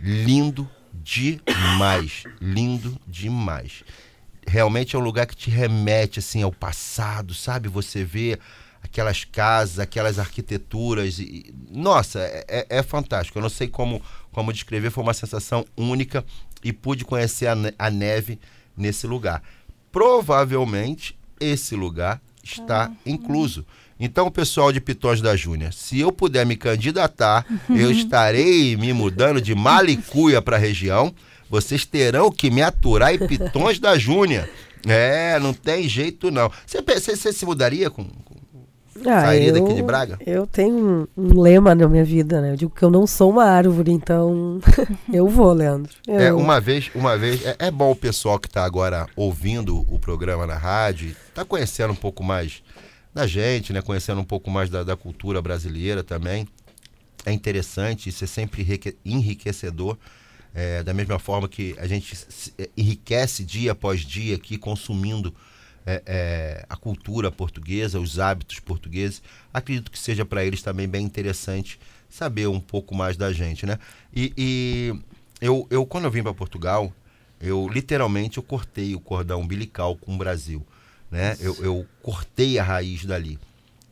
Lindo 0.00 0.68
demais, 0.92 2.24
lindo 2.40 2.98
demais. 3.06 3.82
Realmente 4.46 4.96
é 4.96 4.98
um 4.98 5.02
lugar 5.02 5.26
que 5.26 5.36
te 5.36 5.50
remete 5.50 6.18
assim 6.18 6.42
ao 6.42 6.52
passado, 6.52 7.34
sabe? 7.34 7.68
Você 7.68 8.02
vê 8.02 8.38
aquelas 8.82 9.24
casas, 9.24 9.78
aquelas 9.78 10.18
arquiteturas. 10.18 11.18
E, 11.18 11.52
nossa, 11.70 12.20
é, 12.20 12.44
é- 12.48 12.66
é 12.78 12.82
fantástico. 12.82 13.38
Eu 13.38 13.42
não 13.42 13.50
sei 13.50 13.68
como, 13.68 14.00
como 14.32 14.52
descrever, 14.52 14.90
foi 14.90 15.02
uma 15.02 15.12
sensação 15.14 15.64
única 15.76 16.24
e 16.64 16.72
pude 16.72 17.04
conhecer 17.04 17.46
a, 17.48 17.54
a 17.78 17.90
neve 17.90 18.38
nesse 18.76 19.06
lugar. 19.06 19.42
Provavelmente 19.92 21.18
esse 21.40 21.74
lugar 21.76 22.20
está 22.42 22.90
incluso. 23.04 23.66
Então, 24.00 24.30
pessoal 24.30 24.72
de 24.72 24.80
Pitões 24.80 25.20
da 25.20 25.34
Júnior, 25.34 25.72
se 25.72 25.98
eu 25.98 26.12
puder 26.12 26.46
me 26.46 26.56
candidatar, 26.56 27.44
eu 27.68 27.90
estarei 27.90 28.76
me 28.76 28.92
mudando 28.92 29.40
de 29.40 29.54
Malicuia 29.54 30.40
para 30.40 30.56
a 30.56 30.60
região. 30.60 31.12
Vocês 31.50 31.84
terão 31.84 32.30
que 32.30 32.50
me 32.50 32.62
aturar 32.62 33.12
em 33.14 33.18
Pitões 33.26 33.78
da 33.80 33.98
Júnior. 33.98 34.48
É, 34.86 35.38
não 35.40 35.52
tem 35.52 35.88
jeito 35.88 36.30
não. 36.30 36.50
Você, 36.66 37.32
se 37.32 37.44
mudaria 37.44 37.90
com, 37.90 38.04
com- 38.04 38.36
Ah, 39.04 39.22
Sairia 39.22 39.48
eu, 39.48 39.54
daqui 39.54 39.74
de 39.74 39.82
Braga? 39.82 40.18
Eu 40.24 40.46
tenho 40.46 40.76
um, 40.76 41.06
um 41.16 41.40
lema 41.40 41.74
na 41.74 41.88
minha 41.88 42.04
vida, 42.04 42.40
né? 42.40 42.52
Eu 42.52 42.56
digo 42.56 42.70
que 42.72 42.82
eu 42.84 42.90
não 42.90 43.06
sou 43.06 43.30
uma 43.30 43.44
árvore, 43.44 43.90
então 43.90 44.60
eu 45.12 45.26
vou, 45.28 45.52
Leandro. 45.52 45.90
Eu, 46.06 46.18
É, 46.20 46.32
uma 46.32 46.60
vez, 46.60 46.90
uma 46.94 47.16
vez, 47.18 47.44
é, 47.44 47.56
é 47.58 47.70
bom 47.70 47.90
o 47.90 47.96
pessoal 47.96 48.38
que 48.38 48.46
está 48.46 48.64
agora 48.64 49.06
ouvindo 49.16 49.84
o 49.88 49.98
programa 49.98 50.46
na 50.46 50.56
rádio, 50.56 51.14
está 51.28 51.44
conhecendo 51.44 51.92
um 51.92 51.96
pouco 51.96 52.22
mais 52.22 52.62
da 53.14 53.26
gente, 53.26 53.72
né? 53.72 53.82
Conhecendo 53.82 54.20
um 54.20 54.24
pouco 54.24 54.50
mais 54.50 54.70
da, 54.70 54.84
da 54.84 54.96
cultura 54.96 55.40
brasileira 55.42 56.02
também. 56.04 56.46
É 57.24 57.32
interessante, 57.32 58.08
isso 58.08 58.24
é 58.24 58.26
sempre 58.26 58.62
enrique- 58.62 58.96
enriquecedor. 59.04 59.96
É, 60.54 60.82
da 60.82 60.94
mesma 60.94 61.18
forma 61.18 61.48
que 61.48 61.74
a 61.78 61.86
gente 61.86 62.16
é, 62.58 62.68
enriquece 62.76 63.44
dia 63.44 63.72
após 63.72 64.00
dia 64.00 64.34
aqui 64.34 64.56
consumindo 64.56 65.34
é, 65.86 66.02
é, 66.06 66.66
a 66.68 66.76
cultura 66.76 67.30
portuguesa, 67.30 68.00
os 68.00 68.18
hábitos 68.18 68.58
portugueses. 68.60 69.22
Acredito 69.52 69.90
que 69.90 69.98
seja 69.98 70.24
para 70.24 70.44
eles 70.44 70.62
também 70.62 70.88
bem 70.88 71.04
interessante 71.04 71.78
saber 72.08 72.46
um 72.48 72.60
pouco 72.60 72.94
mais 72.94 73.16
da 73.16 73.32
gente, 73.32 73.66
né? 73.66 73.78
E, 74.14 74.32
e 74.36 74.94
eu, 75.40 75.66
eu, 75.70 75.86
quando 75.86 76.04
eu 76.04 76.10
vim 76.10 76.22
para 76.22 76.34
Portugal, 76.34 76.92
eu 77.40 77.68
literalmente 77.68 78.38
eu 78.38 78.42
cortei 78.42 78.94
o 78.94 79.00
cordão 79.00 79.40
umbilical 79.40 79.96
com 79.96 80.14
o 80.14 80.18
Brasil, 80.18 80.66
né? 81.10 81.36
Eu, 81.40 81.56
eu 81.64 81.86
cortei 82.02 82.58
a 82.58 82.62
raiz 82.62 83.04
dali. 83.04 83.38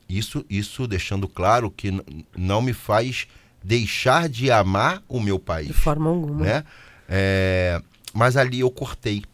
Isso, 0.09 0.45
isso 0.49 0.87
deixando 0.87 1.27
claro 1.29 1.71
que 1.71 1.91
não 2.37 2.63
me 2.63 2.73
faz 2.73 3.27
deixar 3.63 4.29
de 4.29 4.51
amar 4.51 5.03
o 5.09 5.19
meu 5.21 5.39
país 5.39 5.69
de 5.69 5.73
forma 5.73 6.09
alguma. 6.11 6.45
né? 6.45 6.65
É, 7.09 7.83
mas 8.15 8.37
ali 8.37 8.61
eu 8.61 8.71
cortei. 8.71 9.25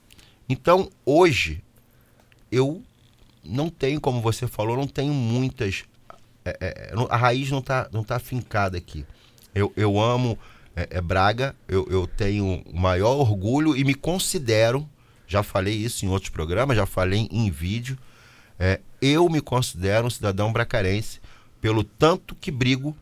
Então, 0.48 0.90
hoje, 1.04 1.62
eu 2.50 2.82
não 3.44 3.68
tenho, 3.68 4.00
como 4.00 4.20
você 4.22 4.46
falou, 4.46 4.76
não 4.76 4.86
tenho 4.86 5.12
muitas. 5.12 5.84
é, 6.44 6.56
é, 6.60 6.94
não- 6.94 7.06
a 7.10 7.16
raiz 7.16 7.50
não 7.50 7.58
está 7.58 7.88
não 7.92 8.02
tá 8.02 8.18
fincada 8.18 8.78
aqui. 8.78 9.04
Eu, 9.54 9.70
eu 9.76 10.00
amo 10.00 10.38
é, 10.74 10.88
é 10.92 11.00
Braga, 11.02 11.54
eu, 11.68 11.86
eu 11.90 12.06
tenho 12.06 12.62
o 12.66 12.76
maior 12.78 13.16
orgulho 13.18 13.76
e 13.76 13.84
me 13.84 13.94
considero, 13.94 14.88
já 15.32 15.42
falei 15.42 15.74
isso 15.74 16.04
em 16.04 16.08
outros 16.08 16.30
programas, 16.30 16.76
já 16.76 16.84
falei 16.86 17.26
em 17.30 17.50
vídeo, 17.50 17.98
é, 18.58 18.80
eu 19.00 19.28
me 19.28 19.40
considero 19.40 20.06
um 20.06 20.10
cidadão 20.10 20.52
bracarense 20.52 21.20
pelo 21.60 21.82
tanto 21.82 22.34
que 22.34 22.50
brigo 22.50 22.96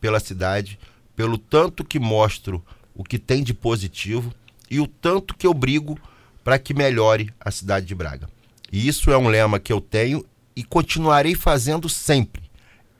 pela 0.00 0.20
cidade, 0.20 0.78
pelo 1.16 1.36
tanto 1.36 1.84
que 1.84 1.98
mostro 1.98 2.64
o 2.94 3.02
que 3.02 3.18
tem 3.18 3.42
de 3.42 3.52
positivo 3.52 4.32
e 4.70 4.78
o 4.80 4.86
tanto 4.86 5.34
que 5.34 5.46
eu 5.46 5.52
brigo 5.52 5.98
para 6.44 6.58
que 6.58 6.72
melhore 6.72 7.32
a 7.40 7.50
cidade 7.50 7.86
de 7.86 7.94
Braga. 7.94 8.28
E 8.70 8.86
isso 8.86 9.10
é 9.10 9.18
um 9.18 9.28
lema 9.28 9.58
que 9.58 9.72
eu 9.72 9.80
tenho 9.80 10.24
e 10.54 10.62
continuarei 10.62 11.34
fazendo 11.34 11.88
sempre. 11.88 12.42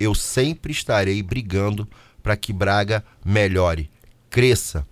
Eu 0.00 0.14
sempre 0.14 0.72
estarei 0.72 1.22
brigando 1.22 1.88
para 2.22 2.36
que 2.36 2.52
Braga 2.52 3.04
melhore, 3.24 3.90
cresça, 4.30 4.86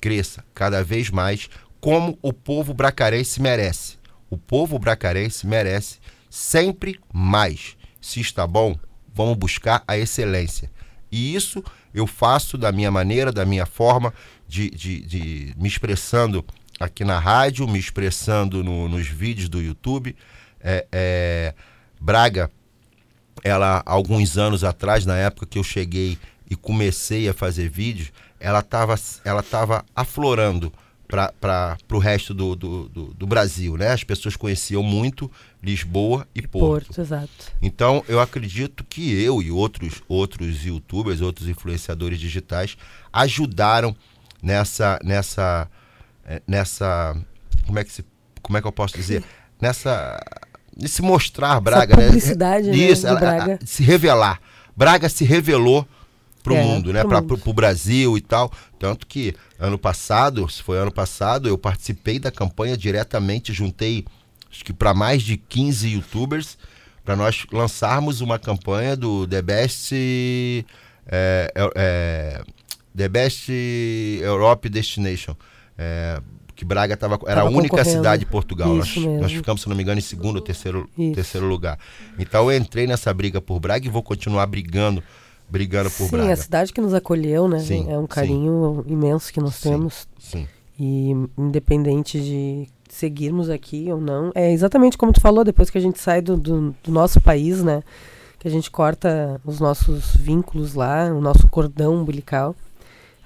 cresça 0.00 0.44
cada 0.54 0.82
vez 0.82 1.10
mais, 1.10 1.48
como 1.82 2.16
o 2.22 2.32
povo 2.32 2.72
bracarense 2.72 3.42
merece. 3.42 3.98
O 4.30 4.38
povo 4.38 4.78
bracarense 4.78 5.44
merece 5.48 5.98
sempre 6.30 6.98
mais. 7.12 7.76
Se 8.00 8.20
está 8.20 8.46
bom, 8.46 8.78
vamos 9.12 9.36
buscar 9.36 9.82
a 9.86 9.98
excelência. 9.98 10.70
E 11.10 11.34
isso 11.34 11.62
eu 11.92 12.06
faço 12.06 12.56
da 12.56 12.70
minha 12.70 12.88
maneira, 12.90 13.32
da 13.32 13.44
minha 13.44 13.66
forma, 13.66 14.14
de, 14.46 14.70
de, 14.70 15.00
de 15.00 15.54
me 15.56 15.66
expressando 15.68 16.44
aqui 16.78 17.04
na 17.04 17.18
rádio, 17.18 17.66
me 17.66 17.80
expressando 17.80 18.62
no- 18.62 18.88
nos 18.88 19.08
vídeos 19.08 19.48
do 19.48 19.60
YouTube. 19.60 20.14
É, 20.60 20.86
é, 20.92 21.54
Braga, 22.00 22.48
ela, 23.42 23.82
alguns 23.84 24.38
anos 24.38 24.62
atrás, 24.62 25.04
na 25.04 25.16
época 25.18 25.46
que 25.46 25.58
eu 25.58 25.64
cheguei 25.64 26.16
e 26.48 26.54
comecei 26.54 27.28
a 27.28 27.34
fazer 27.34 27.68
vídeos, 27.68 28.12
ela 28.38 28.60
estava 28.60 28.94
ela 29.24 29.42
tava 29.42 29.84
aflorando 29.96 30.72
para 31.12 31.76
o 31.92 31.98
resto 31.98 32.32
do, 32.32 32.56
do, 32.56 32.88
do, 32.88 33.04
do 33.14 33.26
Brasil, 33.26 33.76
né? 33.76 33.88
As 33.92 34.02
pessoas 34.02 34.34
conheciam 34.34 34.82
muito 34.82 35.30
Lisboa 35.62 36.26
e 36.34 36.40
Porto. 36.40 36.86
Porto, 36.86 37.00
exato. 37.00 37.28
Então, 37.60 38.02
eu 38.08 38.18
acredito 38.18 38.82
que 38.84 39.12
eu 39.22 39.42
e 39.42 39.50
outros 39.50 40.02
outros 40.08 40.64
youtubers, 40.64 41.20
outros 41.20 41.48
influenciadores 41.48 42.18
digitais 42.18 42.76
ajudaram 43.12 43.94
nessa 44.42 44.98
nessa 45.04 45.68
eh, 46.24 46.40
nessa 46.48 47.14
como 47.66 47.78
é 47.78 47.84
que 47.84 47.92
se 47.92 48.04
como 48.40 48.56
é 48.56 48.62
que 48.62 48.66
eu 48.66 48.72
posso 48.72 48.94
dizer? 48.96 49.22
Nessa 49.60 50.18
nesse 50.74 51.02
mostrar 51.02 51.60
Braga, 51.60 51.94
né? 51.94 52.06
publicidade, 52.06 52.68
né, 52.70 52.74
Isso, 52.76 53.02
de 53.02 53.08
ela- 53.08 53.20
Braga. 53.20 53.58
se 53.64 53.82
revelar. 53.82 54.40
Braga 54.74 55.08
se 55.10 55.24
revelou 55.24 55.86
pro 56.42 56.54
É, 56.54 56.62
mundo, 56.62 56.92
né? 56.92 57.04
Para 57.04 57.22
pro 57.22 57.52
Brasil 57.52 58.16
e 58.16 58.20
tal. 58.20 58.50
Tanto 58.78 59.06
que 59.06 59.34
ano 59.58 59.78
passado, 59.78 60.48
se 60.48 60.62
foi 60.62 60.78
ano 60.78 60.92
passado, 60.92 61.48
eu 61.48 61.56
participei 61.56 62.18
da 62.18 62.30
campanha 62.30 62.76
diretamente, 62.76 63.52
juntei 63.52 64.04
acho 64.50 64.64
que 64.64 64.72
para 64.72 64.92
mais 64.92 65.22
de 65.22 65.36
15 65.36 65.88
youtubers 65.88 66.58
para 67.04 67.16
nós 67.16 67.46
lançarmos 67.52 68.20
uma 68.20 68.38
campanha 68.38 68.94
do 68.96 69.26
The 69.26 69.42
Best 69.42 69.92
é, 71.06 71.52
é, 71.54 71.70
é, 71.74 72.42
The 72.96 73.08
Best 73.08 73.50
Europe 74.20 74.68
Destination. 74.68 75.34
É, 75.76 76.20
que 76.54 76.64
Braga 76.66 76.96
tava, 76.96 77.18
era 77.26 77.40
a 77.40 77.44
Tava 77.44 77.56
única 77.56 77.70
concorrendo. 77.76 77.96
cidade 77.96 78.20
de 78.24 78.30
Portugal. 78.30 78.68
Nós, 78.74 78.94
nós 78.94 79.32
ficamos, 79.32 79.62
se 79.62 79.68
não 79.68 79.74
me 79.74 79.82
engano, 79.82 79.98
em 79.98 80.02
segundo 80.02 80.36
ou 80.36 80.42
terceiro, 80.42 80.88
Isso. 80.96 81.14
terceiro 81.14 81.46
lugar. 81.46 81.78
Então 82.18 82.52
eu 82.52 82.56
entrei 82.56 82.86
nessa 82.86 83.12
briga 83.12 83.40
por 83.40 83.58
Braga 83.58 83.84
e 83.86 83.90
vou 83.90 84.02
continuar 84.02 84.46
brigando, 84.46 85.02
brigando 85.48 85.90
por 85.90 86.04
Sim, 86.04 86.10
Braga. 86.10 86.32
a 86.32 86.36
cidade 86.36 86.72
que 86.72 86.80
nos 86.80 86.94
acolheu, 86.94 87.48
né? 87.48 87.60
Sim, 87.60 87.90
é 87.90 87.98
um 87.98 88.02
sim. 88.02 88.06
carinho 88.08 88.84
imenso 88.86 89.32
que 89.32 89.40
nós 89.40 89.54
Sim. 89.56 89.70
temos. 89.70 90.08
Sim. 90.18 90.48
E 90.78 91.10
independente 91.36 92.20
de 92.20 92.68
seguirmos 92.88 93.48
aqui 93.48 93.90
ou 93.90 94.00
não, 94.00 94.30
é 94.34 94.52
exatamente 94.52 94.98
como 94.98 95.12
tu 95.12 95.20
falou, 95.20 95.44
depois 95.44 95.70
que 95.70 95.78
a 95.78 95.80
gente 95.80 95.98
sai 96.00 96.20
do, 96.20 96.36
do, 96.36 96.74
do 96.82 96.90
nosso 96.90 97.20
país, 97.20 97.62
né? 97.62 97.82
Que 98.38 98.48
a 98.48 98.50
gente 98.50 98.70
corta 98.70 99.40
os 99.44 99.60
nossos 99.60 100.16
vínculos 100.16 100.74
lá, 100.74 101.06
o 101.06 101.20
nosso 101.20 101.48
cordão 101.48 101.94
umbilical. 101.94 102.56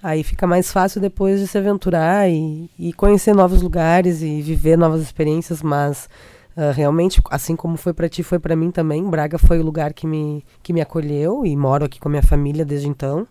Aí 0.03 0.23
fica 0.23 0.47
mais 0.47 0.71
fácil 0.71 1.01
depois 1.01 1.41
de 1.41 1.49
se 1.49 1.59
aventurar 1.59 2.31
e, 2.31 2.71
e 2.79 2.93
conhecer 2.93 3.35
novos 3.35 3.63
lugares 3.63 4.23
e 4.23 4.41
viver 4.43 4.77
novas 4.77 5.01
experiências, 5.01 5.63
mas 5.63 6.09
ah, 6.57 6.73
realmente, 6.73 7.21
assim 7.31 7.55
como 7.55 7.77
foi 7.77 7.93
pra 7.93 8.09
ti, 8.09 8.23
foi 8.23 8.39
pra 8.39 8.57
mim 8.57 8.71
também. 8.71 9.05
Braga 9.09 9.39
foi 9.39 9.59
o 9.59 9.63
lugar 9.65 9.93
que 9.93 10.07
me, 10.07 10.45
que 10.63 10.73
me 10.73 10.81
acolheu 10.81 11.45
e 11.45 11.55
moro 11.57 11.85
aqui 11.85 12.01
com 12.01 12.09
a 12.09 12.11
minha 12.11 12.23
família 12.23 12.65
desde 12.65 12.89
então. 12.89 13.27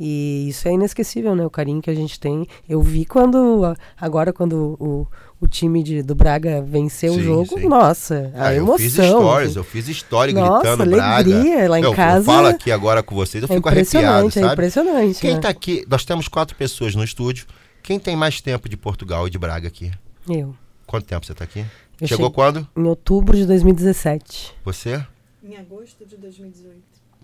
E 0.00 0.48
isso 0.48 0.68
é 0.68 0.72
inesquecível, 0.72 1.34
né? 1.34 1.44
O 1.44 1.50
carinho 1.50 1.82
que 1.82 1.90
a 1.90 1.94
gente 1.94 2.20
tem. 2.20 2.46
Eu 2.68 2.80
vi 2.80 3.04
quando, 3.04 3.64
a- 3.64 3.74
agora 4.00 4.32
quando 4.32 4.76
o, 4.78 5.08
o 5.40 5.48
time 5.48 5.82
de, 5.82 6.02
do 6.04 6.14
Braga 6.14 6.62
venceu 6.62 7.12
o 7.14 7.16
Sim, 7.16 7.22
jogo, 7.22 7.58
sim. 7.58 7.68
nossa, 7.68 8.30
a 8.36 8.46
Ah, 8.46 8.54
eu 8.54 8.58
emoção. 8.62 8.78
fiz 8.78 8.92
stories, 8.94 9.48
assim. 9.50 9.58
eu 9.58 9.64
fiz 9.64 9.88
story 9.88 10.32
Nossa, 10.32 10.60
gritando 10.60 10.90
Braga. 10.90 11.14
alegria 11.16 11.68
lá 11.68 11.80
em 11.80 11.82
eu, 11.82 11.92
casa. 11.94 12.18
Eu 12.20 12.24
falo 12.24 12.46
aqui 12.46 12.70
agora 12.70 13.02
com 13.02 13.12
vocês, 13.16 13.42
eu 13.42 13.48
É 13.50 13.54
fico 13.56 13.68
arrepiado, 13.68 13.98
impressionante, 14.28 14.38
é 14.38 14.42
sabe? 14.42 14.52
impressionante. 14.52 15.20
Quem 15.20 15.34
né? 15.34 15.40
tá 15.40 15.48
aqui, 15.48 15.84
nós 15.88 16.04
temos 16.04 16.28
quatro 16.28 16.54
pessoas 16.56 16.94
no 16.94 17.02
estúdio. 17.02 17.46
Quem 17.82 17.98
tem 17.98 18.14
mais 18.14 18.40
tempo 18.40 18.68
de 18.68 18.76
Portugal 18.76 19.26
e 19.26 19.30
de 19.30 19.38
Braga 19.38 19.66
aqui? 19.66 19.90
Eu. 20.30 20.54
Quanto 20.86 21.06
tempo 21.06 21.26
você 21.26 21.34
tá 21.34 21.42
aqui? 21.42 21.64
Eu 22.00 22.06
Chegou 22.08 22.26
cheguei- 22.26 22.34
quando? 22.34 22.68
Em 22.76 22.82
outubro 22.84 23.36
de 23.36 23.44
2017. 23.46 24.54
Você? 24.64 25.04
Em 25.42 25.56
agosto 25.56 26.04
de 26.06 26.16
2018. 26.16 26.76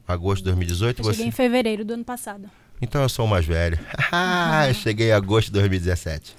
Agosto 0.06 0.38
de 0.38 0.44
2018? 0.44 1.00
Eu 1.00 1.04
Você? 1.04 1.12
cheguei 1.12 1.28
em 1.28 1.30
fevereiro 1.32 1.84
do 1.84 1.94
ano 1.94 2.04
passado. 2.04 2.48
Então 2.82 3.02
eu 3.02 3.08
sou 3.08 3.24
o 3.24 3.28
mais 3.28 3.44
velho. 3.46 3.78
eu 4.68 4.74
cheguei 4.74 5.08
em 5.10 5.12
agosto 5.12 5.46
de 5.46 5.52
2017. 5.52 6.36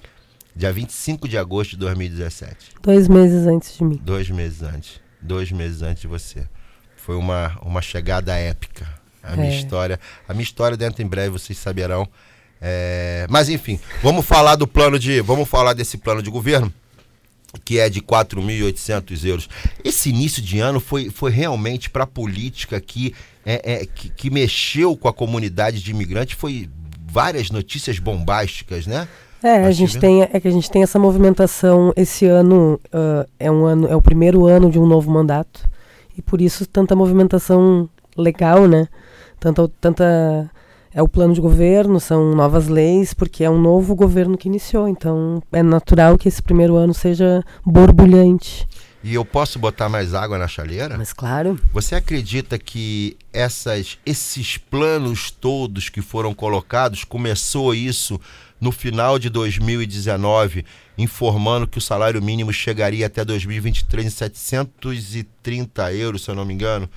Dia 0.54 0.72
25 0.72 1.28
de 1.28 1.36
agosto 1.36 1.70
de 1.72 1.76
2017. 1.78 2.56
Dois 2.82 3.08
meses 3.08 3.46
antes 3.46 3.76
de 3.76 3.84
mim. 3.84 4.00
Dois 4.02 4.30
meses 4.30 4.62
antes. 4.62 5.00
Dois 5.20 5.50
meses 5.50 5.82
antes 5.82 6.02
de 6.02 6.06
você. 6.06 6.46
Foi 6.96 7.16
uma, 7.16 7.58
uma 7.62 7.82
chegada 7.82 8.34
épica. 8.36 8.86
A 9.22 9.34
minha 9.36 9.50
É. 9.52 9.56
história. 9.58 9.98
A 10.28 10.32
minha 10.32 10.44
história 10.44 10.76
dentro 10.76 11.02
em 11.02 11.06
breve 11.06 11.30
vocês 11.30 11.58
saberão. 11.58 12.08
É, 12.60 13.26
mas 13.28 13.48
enfim, 13.48 13.78
vamos 14.02 14.24
falar 14.24 14.56
do 14.56 14.66
plano 14.66 14.98
de. 14.98 15.20
Vamos 15.20 15.48
falar 15.48 15.72
desse 15.74 15.98
plano 15.98 16.22
de 16.22 16.30
governo, 16.30 16.72
que 17.64 17.78
é 17.78 17.88
de 17.88 18.00
4.800 18.00 19.24
euros. 19.24 19.48
Esse 19.84 20.10
início 20.10 20.42
de 20.42 20.58
ano 20.58 20.80
foi, 20.80 21.10
foi 21.10 21.30
realmente 21.30 21.90
para 21.90 22.04
a 22.04 22.06
política 22.06 22.80
que, 22.80 23.14
é, 23.44 23.60
é, 23.64 23.86
que, 23.86 24.10
que 24.10 24.30
mexeu 24.30 24.96
com 24.96 25.08
a 25.08 25.12
comunidade 25.12 25.82
de 25.82 25.90
imigrantes. 25.90 26.36
Foi 26.38 26.68
várias 27.06 27.50
notícias 27.50 27.98
bombásticas, 27.98 28.86
né? 28.86 29.08
É, 29.42 29.64
a 29.64 29.70
gente 29.70 29.98
tem, 29.98 30.22
é 30.22 30.40
que 30.40 30.48
a 30.48 30.50
gente 30.50 30.70
tem 30.70 30.82
essa 30.82 30.98
movimentação 30.98 31.92
esse 31.94 32.26
ano, 32.26 32.80
ah, 32.92 33.26
é 33.38 33.50
um 33.50 33.64
ano, 33.64 33.86
é 33.86 33.94
o 33.94 34.02
primeiro 34.02 34.46
ano 34.46 34.70
de 34.70 34.78
um 34.78 34.86
novo 34.86 35.10
mandato. 35.10 35.68
E 36.16 36.22
por 36.22 36.40
isso 36.40 36.66
tanta 36.66 36.96
movimentação 36.96 37.88
legal, 38.16 38.66
né? 38.66 38.88
Tanta, 39.38 39.70
tanta 39.80 40.50
é 40.96 41.02
o 41.02 41.06
plano 41.06 41.34
de 41.34 41.42
governo, 41.42 42.00
são 42.00 42.34
novas 42.34 42.68
leis, 42.68 43.12
porque 43.12 43.44
é 43.44 43.50
um 43.50 43.60
novo 43.60 43.94
governo 43.94 44.34
que 44.34 44.48
iniciou. 44.48 44.88
Então 44.88 45.42
é 45.52 45.62
natural 45.62 46.16
que 46.16 46.26
esse 46.26 46.42
primeiro 46.42 46.74
ano 46.74 46.94
seja 46.94 47.44
borbulhante. 47.62 48.66
E 49.04 49.12
eu 49.12 49.22
posso 49.22 49.58
botar 49.58 49.90
mais 49.90 50.14
água 50.14 50.38
na 50.38 50.48
chaleira? 50.48 50.96
Mas 50.96 51.12
claro, 51.12 51.60
Você 51.70 51.94
acredita 51.94 52.58
que 52.58 53.14
essas, 53.30 53.98
esses 54.06 54.56
planos 54.56 55.30
todos 55.30 55.90
que 55.90 56.00
foram 56.00 56.32
colocados, 56.32 57.04
começou 57.04 57.74
isso 57.74 58.18
no 58.58 58.72
final 58.72 59.18
de 59.18 59.28
2019, 59.28 60.64
informando 60.96 61.68
que 61.68 61.76
o 61.76 61.80
salário 61.80 62.22
mínimo 62.22 62.54
chegaria 62.54 63.06
até 63.06 63.22
2023 63.22 64.06
em 64.06 64.10
730 64.10 65.92
euros, 65.92 66.24
se 66.24 66.30
eu 66.30 66.34
não 66.34 66.46
me 66.46 66.54
engano, 66.54 66.88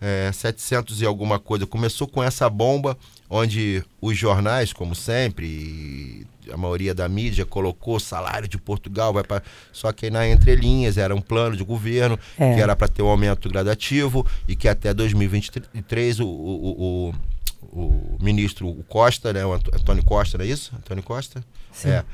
é, 0.00 0.30
700 0.32 1.02
e 1.02 1.06
alguma 1.06 1.40
coisa. 1.40 1.66
Começou 1.66 2.06
com 2.06 2.22
essa 2.22 2.48
bomba, 2.48 2.96
onde 3.30 3.84
os 4.00 4.16
jornais, 4.16 4.72
como 4.72 4.94
sempre, 4.94 5.46
e 5.46 6.26
a 6.50 6.56
maioria 6.56 6.94
da 6.94 7.08
mídia 7.08 7.44
colocou 7.44 8.00
salário 8.00 8.48
de 8.48 8.56
Portugal, 8.56 9.12
vai 9.12 9.22
para 9.22 9.42
só 9.72 9.92
que 9.92 10.08
na 10.10 10.26
entrelinhas 10.28 10.96
era 10.96 11.14
um 11.14 11.20
plano 11.20 11.56
de 11.56 11.62
governo 11.62 12.18
É. 12.38 12.54
que 12.54 12.60
era 12.60 12.74
para 12.74 12.88
ter 12.88 13.02
um 13.02 13.08
aumento 13.08 13.48
gradativo 13.50 14.26
e 14.46 14.56
que 14.56 14.66
até 14.66 14.94
2023 14.94 16.20
o, 16.20 16.26
o, 16.26 17.14
o, 17.62 17.78
o 17.80 18.18
ministro 18.20 18.72
Costa, 18.88 19.32
né, 19.32 19.44
o 19.44 19.52
Ant- 19.52 19.68
Antônio 19.74 20.02
Costa, 20.04 20.38
não 20.38 20.44
é 20.44 20.48
isso? 20.48 20.72
Antônio 20.76 21.02
Costa? 21.02 21.44
Sim. 21.72 21.88
É, 21.90 22.04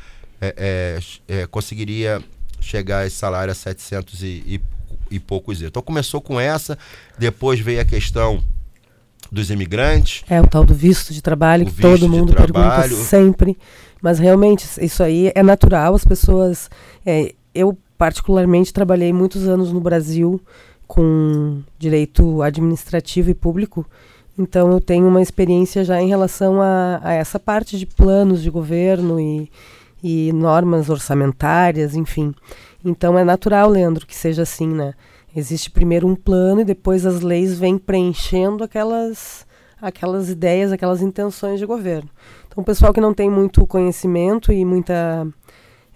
é, 0.41 0.55
é, 0.57 0.99
é, 1.43 1.47
conseguiria 1.47 2.21
chegar 2.61 3.07
esse 3.07 3.17
salário 3.17 3.53
a 3.53 3.55
700 3.55 4.23
e, 4.23 4.27
e, 4.27 4.61
e 5.13 5.21
poucos 5.21 5.59
euros. 5.59 5.69
Então 5.71 5.83
começou 5.83 6.21
com 6.21 6.41
essa, 6.41 6.77
depois 7.19 7.61
veio 7.61 7.81
a 7.81 7.85
questão 7.85 8.43
dos 9.31 9.51
imigrantes, 9.51 10.25
é 10.29 10.41
o 10.41 10.47
tal 10.47 10.65
do 10.65 10.75
visto 10.75 11.13
de 11.13 11.23
trabalho 11.23 11.67
que 11.67 11.81
todo 11.81 12.09
mundo 12.09 12.35
pergunta 12.35 12.89
sempre. 12.89 13.57
Mas 14.03 14.19
realmente, 14.19 14.67
isso 14.83 15.03
aí 15.03 15.33
é 15.35 15.43
natural, 15.43 15.95
as 15.95 16.05
pessoas. 16.05 16.69
é, 17.07 17.35
eu, 17.55 17.77
particularmente, 17.97 18.73
trabalhei 18.73 19.13
muitos 19.13 19.49
anos 19.49 19.73
no 19.73 19.81
Brasil 19.81 20.41
com 20.87 21.63
direito 21.79 22.43
administrativo 22.43 23.31
e 23.31 23.35
público. 23.35 23.87
Então 24.39 24.73
eu 24.73 24.81
tenho 24.81 25.07
uma 25.07 25.23
experiência 25.23 25.85
já 25.85 26.01
em 26.01 26.09
relação 26.09 26.61
a, 26.61 27.01
a 27.03 27.13
essa 27.15 27.39
parte 27.39 27.79
de 27.79 27.87
planos 27.87 28.43
de 28.43 28.51
governo 28.51 29.21
e, 29.21 29.51
e 30.03 30.33
normas 30.33 30.91
orçamentárias, 30.91 31.95
enfim. 31.95 32.35
Então 32.85 33.19
é 33.19 33.25
natural, 33.25 33.71
Leandro, 33.71 34.07
que 34.07 34.15
seja 34.15 34.43
assim, 34.43 34.69
né? 34.69 34.93
Existe 35.37 35.71
primeiro 35.71 36.07
um 36.07 36.15
plano 36.15 36.61
e 36.61 36.65
depois 36.65 37.05
as 37.05 37.21
leis 37.21 37.59
vêm 37.59 37.77
preenchendo 37.77 38.63
aquelas, 38.63 39.47
aquelas 39.81 40.29
ideias, 40.29 40.71
aquelas 40.71 41.03
intenções 41.03 41.59
de 41.59 41.67
governo. 41.67 42.09
Então 42.47 42.63
o 42.63 42.65
pessoal 42.65 42.93
que 42.93 43.01
não 43.01 43.13
tem 43.13 43.29
muito 43.29 43.67
conhecimento 43.67 44.53
e 44.53 44.65
muita 44.65 45.27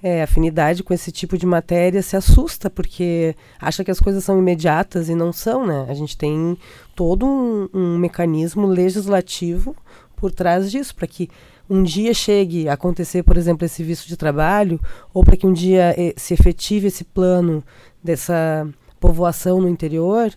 é, 0.03 0.23
afinidade 0.23 0.83
com 0.83 0.93
esse 0.93 1.11
tipo 1.13 1.37
de 1.37 1.47
matéria 1.47 2.03
se 2.03 2.17
assusta 2.17 2.69
porque 2.69 3.35
acha 3.61 3.85
que 3.85 3.91
as 3.91 4.01
coisas 4.01 4.25
são 4.25 4.39
imediatas 4.39 5.09
e 5.09 5.15
não 5.15 5.33
são, 5.33 5.67
né? 5.67 5.87
A 5.89 5.95
gente 5.95 6.17
tem 6.17 6.57
todo 6.95 7.27
um, 7.27 7.69
um 7.73 7.99
mecanismo 7.99 8.67
legislativo 8.67 9.77
por 10.17 10.33
trás 10.33 10.71
disso, 10.71 10.95
para 10.95 11.07
que 11.07 11.29
um 11.71 11.83
dia 11.83 12.13
chegue 12.13 12.69
a 12.69 12.73
acontecer, 12.73 13.23
por 13.23 13.37
exemplo, 13.37 13.65
esse 13.65 13.83
visto 13.85 14.09
de 14.09 14.17
trabalho, 14.17 14.81
ou 15.13 15.23
para 15.23 15.37
que 15.37 15.47
um 15.47 15.53
dia 15.53 15.95
eh, 15.97 16.15
se 16.17 16.35
efetive 16.35 16.89
esse 16.89 17.05
plano 17.05 17.63
dessa 18.03 18.67
povoação 19.01 19.61
no 19.61 19.69
interior, 19.69 20.33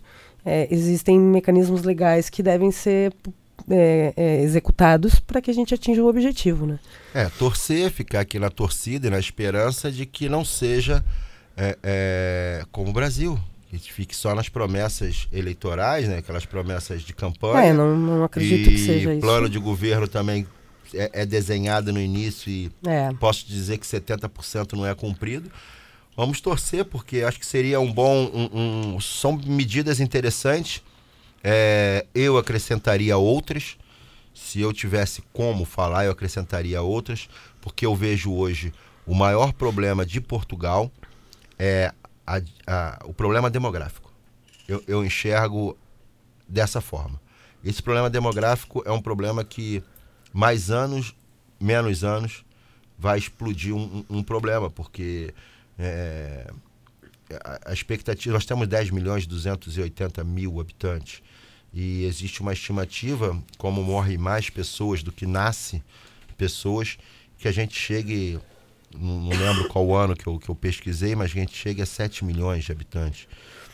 eh, 0.45 0.67
existem 0.71 1.19
mecanismos 1.19 1.83
legais 1.83 2.29
que 2.29 2.41
devem 2.41 2.71
ser 2.71 3.13
eh, 3.69 4.13
eh, 4.15 4.41
executados 4.41 5.19
para 5.19 5.41
que 5.41 5.51
a 5.51 5.53
gente 5.53 5.73
atinja 5.73 6.01
o 6.01 6.07
objetivo, 6.07 6.65
né? 6.65 6.79
É, 7.13 7.25
torcer, 7.29 7.91
ficar 7.91 8.21
aqui 8.21 8.39
na 8.39 8.49
torcida 8.49 9.07
e 9.07 9.09
na 9.09 9.19
esperança 9.19 9.91
de 9.91 10.05
que 10.05 10.27
não 10.29 10.43
seja 10.43 11.03
é, 11.55 11.77
é, 11.83 12.63
como 12.71 12.89
o 12.89 12.93
Brasil. 12.93 13.37
Que 13.69 13.79
fique 13.79 14.13
só 14.13 14.35
nas 14.35 14.49
promessas 14.49 15.29
eleitorais, 15.31 16.05
né? 16.09 16.17
Aquelas 16.17 16.45
promessas 16.45 17.03
de 17.03 17.13
campanha. 17.13 17.67
É, 17.67 17.73
não, 17.73 17.95
não 17.95 18.23
acredito 18.25 18.69
que 18.69 18.77
seja 18.77 19.13
isso. 19.13 19.21
plano 19.21 19.47
de 19.47 19.57
governo 19.57 20.09
também 20.09 20.45
é, 20.93 21.21
é 21.21 21.25
desenhado 21.25 21.93
no 21.93 22.01
início 22.01 22.49
e 22.51 22.69
É. 22.85 23.13
posso 23.13 23.47
dizer 23.47 23.77
que 23.77 23.85
70% 23.85 24.73
não 24.73 24.85
é 24.85 24.93
cumprido. 24.93 25.49
Vamos 26.15 26.41
torcer, 26.41 26.85
porque 26.85 27.21
acho 27.21 27.39
que 27.39 27.45
seria 27.45 27.79
um 27.79 27.91
bom. 27.91 28.29
um- 28.33 28.93
um- 28.95 28.99
são 28.99 29.33
medidas 29.45 29.99
interessantes. 29.99 30.83
É, 31.43 32.05
eu 32.13 32.37
acrescentaria 32.37 33.17
outras. 33.17 33.77
Se 34.33 34.59
eu 34.61 34.71
tivesse 34.73 35.21
como 35.33 35.65
falar, 35.65 36.05
eu 36.05 36.11
acrescentaria 36.11 36.81
outras, 36.81 37.27
porque 37.59 37.85
eu 37.85 37.95
vejo 37.95 38.33
hoje 38.33 38.73
o 39.05 39.15
maior 39.15 39.51
problema 39.53 40.05
de 40.05 40.21
Portugal 40.21 40.91
é 41.57 41.91
a- 42.25 42.41
a- 42.67 42.99
o 43.05 43.13
problema 43.13 43.49
demográfico. 43.49 44.11
Eu, 44.67 44.83
eu 44.87 45.03
enxergo 45.05 45.77
dessa 46.47 46.79
forma. 46.81 47.19
Esse 47.63 47.81
problema 47.81 48.09
demográfico 48.09 48.83
é 48.85 48.91
um 48.91 49.01
problema 49.01 49.43
que 49.43 49.83
mais 50.33 50.69
anos, 50.71 51.13
menos 51.59 52.03
anos, 52.03 52.43
vai 52.97 53.17
explodir 53.17 53.73
um, 53.75 54.05
um- 54.09 54.23
problema, 54.23 54.69
porque 54.69 55.33
é, 55.79 56.47
a, 57.43 57.69
a 57.71 57.73
expectativa, 57.73 58.33
nós 58.33 58.45
temos 58.45 58.67
10 58.67 58.89
milhões 58.91 59.23
e 59.23 59.27
280 59.27 60.23
mil 60.23 60.59
habitantes 60.59 61.21
e 61.73 62.03
existe 62.05 62.41
uma 62.41 62.53
estimativa, 62.53 63.37
como 63.57 63.81
morrem 63.83 64.17
mais 64.17 64.49
pessoas 64.49 65.01
do 65.03 65.11
que 65.11 65.25
nasce 65.25 65.81
pessoas, 66.37 66.97
que 67.37 67.47
a 67.47 67.51
gente 67.51 67.73
chegue, 67.77 68.37
não, 68.97 69.29
lembro 69.29 69.67
qual 69.69 69.93
ano 69.95 70.15
que 70.15 70.27
eu, 70.27 70.37
que 70.37 70.49
eu 70.49 70.55
pesquisei, 70.55 71.15
mas 71.15 71.31
a 71.31 71.33
gente 71.33 71.55
chegue 71.55 71.81
a 71.81 71.85
7 71.85 72.25
milhões 72.25 72.65
de 72.65 72.71
habitantes. 72.71 73.27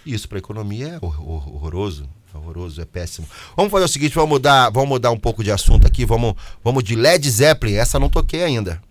E 0.06 0.14
isso 0.14 0.28
para 0.30 0.38
a 0.38 0.40
economia 0.40 0.88
é 0.90 0.98
hor- 1.06 1.20
hor- 1.22 1.56
horroroso, 1.56 2.08
horroroso, 2.34 2.80
é 2.80 2.86
péssimo. 2.86 3.28
Vamos 3.56 3.72
fazer 3.72 3.86
o 3.86 3.88
seguinte, 3.90 4.14
vamos 4.14 4.30
mudar, 4.30 4.70
vamos 4.70 4.90
mudar 4.90 5.10
um 5.12 5.18
pouco 5.20 5.44
de 5.44 5.52
assunto 5.52 5.88
aqui, 5.88 6.06
vamos, 6.06 6.36
vamos 6.64 6.84
de 6.84 6.96
Led 6.96 7.28
Zeppelin, 7.30 7.74
essa 7.76 7.98
não 8.00 8.10
toquei 8.10 8.44
ainda. 8.44 8.82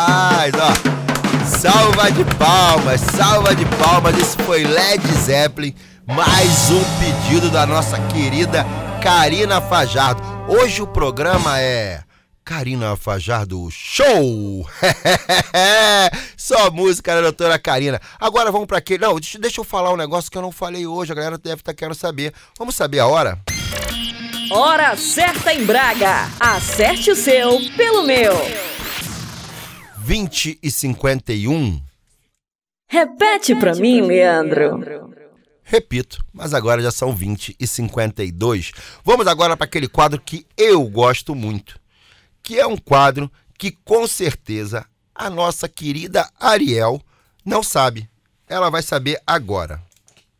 Ó. 0.00 1.44
Salva 1.44 2.10
de 2.12 2.24
palmas, 2.36 3.00
salva 3.00 3.54
de 3.54 3.64
palmas. 3.66 4.16
Esse 4.16 4.36
foi 4.44 4.62
Led 4.62 5.04
Zeppelin. 5.12 5.74
Mais 6.06 6.70
um 6.70 6.84
pedido 7.00 7.50
da 7.50 7.66
nossa 7.66 7.98
querida 8.02 8.64
Karina 9.02 9.60
Fajardo. 9.60 10.22
Hoje 10.46 10.80
o 10.82 10.86
programa 10.86 11.60
é 11.60 12.02
Karina 12.44 12.96
Fajardo 12.96 13.68
Show! 13.72 14.68
Só 16.36 16.70
música 16.70 17.16
da 17.16 17.22
doutora 17.22 17.58
Karina. 17.58 18.00
Agora 18.20 18.52
vamos 18.52 18.68
para 18.68 18.78
aquele. 18.78 19.04
Não, 19.04 19.16
deixa, 19.16 19.38
deixa 19.38 19.60
eu 19.60 19.64
falar 19.64 19.92
um 19.92 19.96
negócio 19.96 20.30
que 20.30 20.38
eu 20.38 20.42
não 20.42 20.52
falei 20.52 20.86
hoje. 20.86 21.10
A 21.10 21.14
galera 21.16 21.38
deve 21.38 21.60
estar 21.60 21.74
querendo 21.74 21.96
saber. 21.96 22.32
Vamos 22.56 22.76
saber 22.76 23.00
a 23.00 23.06
hora? 23.08 23.38
Hora 24.50 24.96
certa 24.96 25.52
em 25.52 25.66
Braga. 25.66 26.28
Acerte 26.38 27.10
o 27.10 27.16
seu 27.16 27.58
pelo 27.76 28.04
meu. 28.04 28.77
20 30.08 30.58
e 30.62 30.70
51. 30.70 31.82
Repete 32.88 33.54
pra 33.54 33.74
mim, 33.74 34.00
Leandro. 34.00 35.12
Repito, 35.62 36.24
mas 36.32 36.54
agora 36.54 36.80
já 36.80 36.90
são 36.90 37.14
20 37.14 37.54
e 37.60 37.66
52. 37.66 38.72
Vamos 39.04 39.26
agora 39.26 39.54
para 39.54 39.66
aquele 39.66 39.86
quadro 39.86 40.18
que 40.18 40.46
eu 40.56 40.82
gosto 40.88 41.34
muito, 41.34 41.78
que 42.42 42.58
é 42.58 42.66
um 42.66 42.78
quadro 42.78 43.30
que 43.58 43.70
com 43.70 44.06
certeza 44.06 44.86
a 45.14 45.28
nossa 45.28 45.68
querida 45.68 46.26
Ariel 46.40 47.02
não 47.44 47.62
sabe. 47.62 48.08
Ela 48.48 48.70
vai 48.70 48.80
saber 48.80 49.20
agora. 49.26 49.78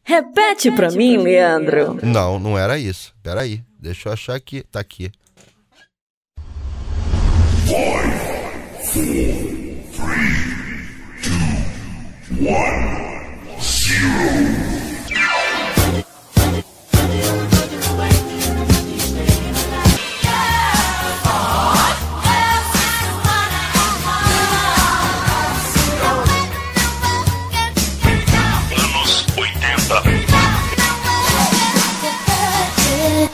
Repete 0.02 0.70
pra 0.70 0.90
mim, 0.90 1.18
Leandro. 1.18 1.98
Não, 2.02 2.38
não 2.38 2.56
era 2.56 2.78
isso. 2.78 3.14
Peraí, 3.22 3.62
deixa 3.78 4.08
eu 4.08 4.14
achar 4.14 4.34
aqui. 4.34 4.62
Tá 4.62 4.80
aqui. 4.80 5.12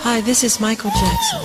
Hi, 0.03 0.21
this 0.21 0.43
is 0.43 0.59
Michael 0.61 0.91
Jackson. 0.91 1.45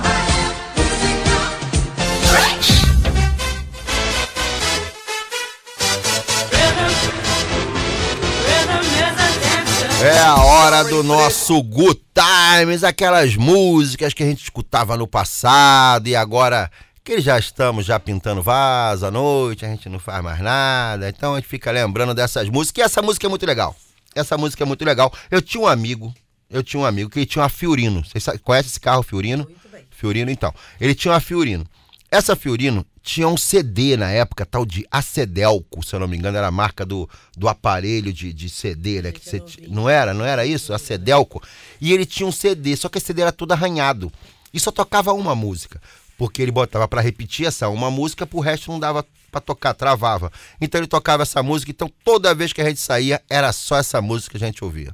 hora 10.71 10.85
do 10.85 11.03
nosso 11.03 11.61
Good 11.61 11.99
Times, 12.13 12.85
aquelas 12.85 13.35
músicas 13.35 14.13
que 14.13 14.23
a 14.23 14.25
gente 14.25 14.41
escutava 14.41 14.95
no 14.95 15.05
passado 15.05 16.07
e 16.07 16.15
agora 16.15 16.71
que 17.03 17.19
já 17.19 17.37
estamos 17.37 17.85
já 17.85 17.99
pintando 17.99 18.41
vaso 18.41 19.05
à 19.05 19.11
noite, 19.11 19.65
a 19.65 19.67
gente 19.67 19.89
não 19.89 19.99
faz 19.99 20.23
mais 20.23 20.39
nada, 20.39 21.09
então 21.09 21.33
a 21.33 21.39
gente 21.39 21.49
fica 21.49 21.71
lembrando 21.71 22.13
dessas 22.13 22.47
músicas. 22.47 22.83
E 22.83 22.85
essa 22.85 23.01
música 23.01 23.27
é 23.27 23.29
muito 23.29 23.45
legal. 23.45 23.75
Essa 24.15 24.37
música 24.37 24.63
é 24.63 24.65
muito 24.65 24.85
legal. 24.85 25.11
Eu 25.29 25.41
tinha 25.41 25.61
um 25.61 25.67
amigo, 25.67 26.13
eu 26.49 26.63
tinha 26.63 26.79
um 26.79 26.85
amigo 26.85 27.09
que 27.09 27.25
tinha 27.25 27.41
uma 27.43 27.49
Fiorino. 27.49 28.05
Vocês 28.05 28.25
conhecem 28.41 28.69
esse 28.69 28.79
carro 28.79 29.03
Fiorino? 29.03 29.45
Fiorino, 29.89 30.31
então. 30.31 30.53
Ele 30.79 30.95
tinha 30.95 31.11
uma 31.13 31.19
Fiorino. 31.19 31.65
Essa 32.09 32.33
Fiorino 32.33 32.85
tinha 33.03 33.27
um 33.27 33.37
CD 33.37 33.97
na 33.97 34.11
época, 34.11 34.45
tal 34.45 34.65
de 34.65 34.85
Acedelco, 34.91 35.83
se 35.83 35.95
eu 35.95 35.99
não 35.99 36.07
me 36.07 36.17
engano, 36.17 36.37
era 36.37 36.47
a 36.47 36.51
marca 36.51 36.85
do, 36.85 37.09
do 37.35 37.47
aparelho 37.47 38.13
de, 38.13 38.31
de 38.31 38.49
CD, 38.49 39.01
né? 39.01 39.11
Que 39.11 39.27
você 39.27 39.43
não 39.67 39.89
era? 39.89 40.13
Não 40.13 40.25
era 40.25 40.45
isso? 40.45 40.73
Acedelco. 40.73 41.41
E 41.79 41.91
ele 41.93 42.05
tinha 42.05 42.27
um 42.27 42.31
CD, 42.31 42.75
só 42.75 42.89
que 42.89 42.97
esse 42.97 43.07
CD 43.07 43.23
era 43.23 43.31
todo 43.31 43.51
arranhado. 43.51 44.11
E 44.53 44.59
só 44.59 44.71
tocava 44.71 45.13
uma 45.13 45.33
música. 45.33 45.81
Porque 46.17 46.41
ele 46.41 46.51
botava 46.51 46.87
pra 46.87 47.01
repetir 47.01 47.47
essa 47.47 47.67
uma 47.69 47.89
música, 47.89 48.27
pro 48.27 48.39
resto 48.39 48.71
não 48.71 48.79
dava 48.79 49.03
pra 49.31 49.41
tocar, 49.41 49.73
travava. 49.73 50.31
Então 50.59 50.79
ele 50.79 50.87
tocava 50.87 51.23
essa 51.23 51.41
música, 51.41 51.71
então 51.71 51.91
toda 52.03 52.35
vez 52.35 52.53
que 52.53 52.61
a 52.61 52.65
gente 52.65 52.79
saía, 52.79 53.21
era 53.27 53.51
só 53.51 53.77
essa 53.77 53.99
música 54.01 54.37
que 54.37 54.43
a 54.43 54.47
gente 54.47 54.63
ouvia. 54.63 54.91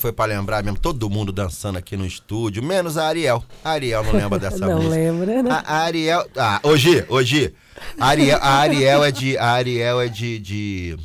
Foi 0.00 0.12
pra 0.12 0.24
lembrar 0.24 0.62
mesmo. 0.64 0.78
Todo 0.78 1.08
mundo 1.10 1.30
dançando 1.32 1.78
aqui 1.78 1.96
no 1.96 2.04
estúdio, 2.06 2.62
menos 2.62 2.96
a 2.98 3.06
Ariel. 3.06 3.44
A 3.64 3.70
Ariel 3.70 4.02
não 4.02 4.12
lembra 4.12 4.38
dessa 4.38 4.58
Não 4.66 4.76
música. 4.76 4.94
lembra, 4.94 5.42
né? 5.42 5.50
A, 5.50 5.74
a 5.76 5.78
Ariel. 5.84 6.26
Ah, 6.36 6.60
hoje, 6.62 7.04
hoje. 7.08 7.54
A 7.98 8.06
Ariel, 8.08 8.38
a 8.42 8.48
Ariel 8.56 9.04
é 9.04 9.10
de. 9.12 9.38
A 9.38 9.50
Ariel 9.52 10.00
é 10.00 10.08
de. 10.08 10.38
De, 10.38 10.96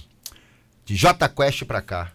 de 0.86 0.96
J 0.96 1.30
Quest 1.30 1.64
pra 1.66 1.82
cá. 1.82 2.12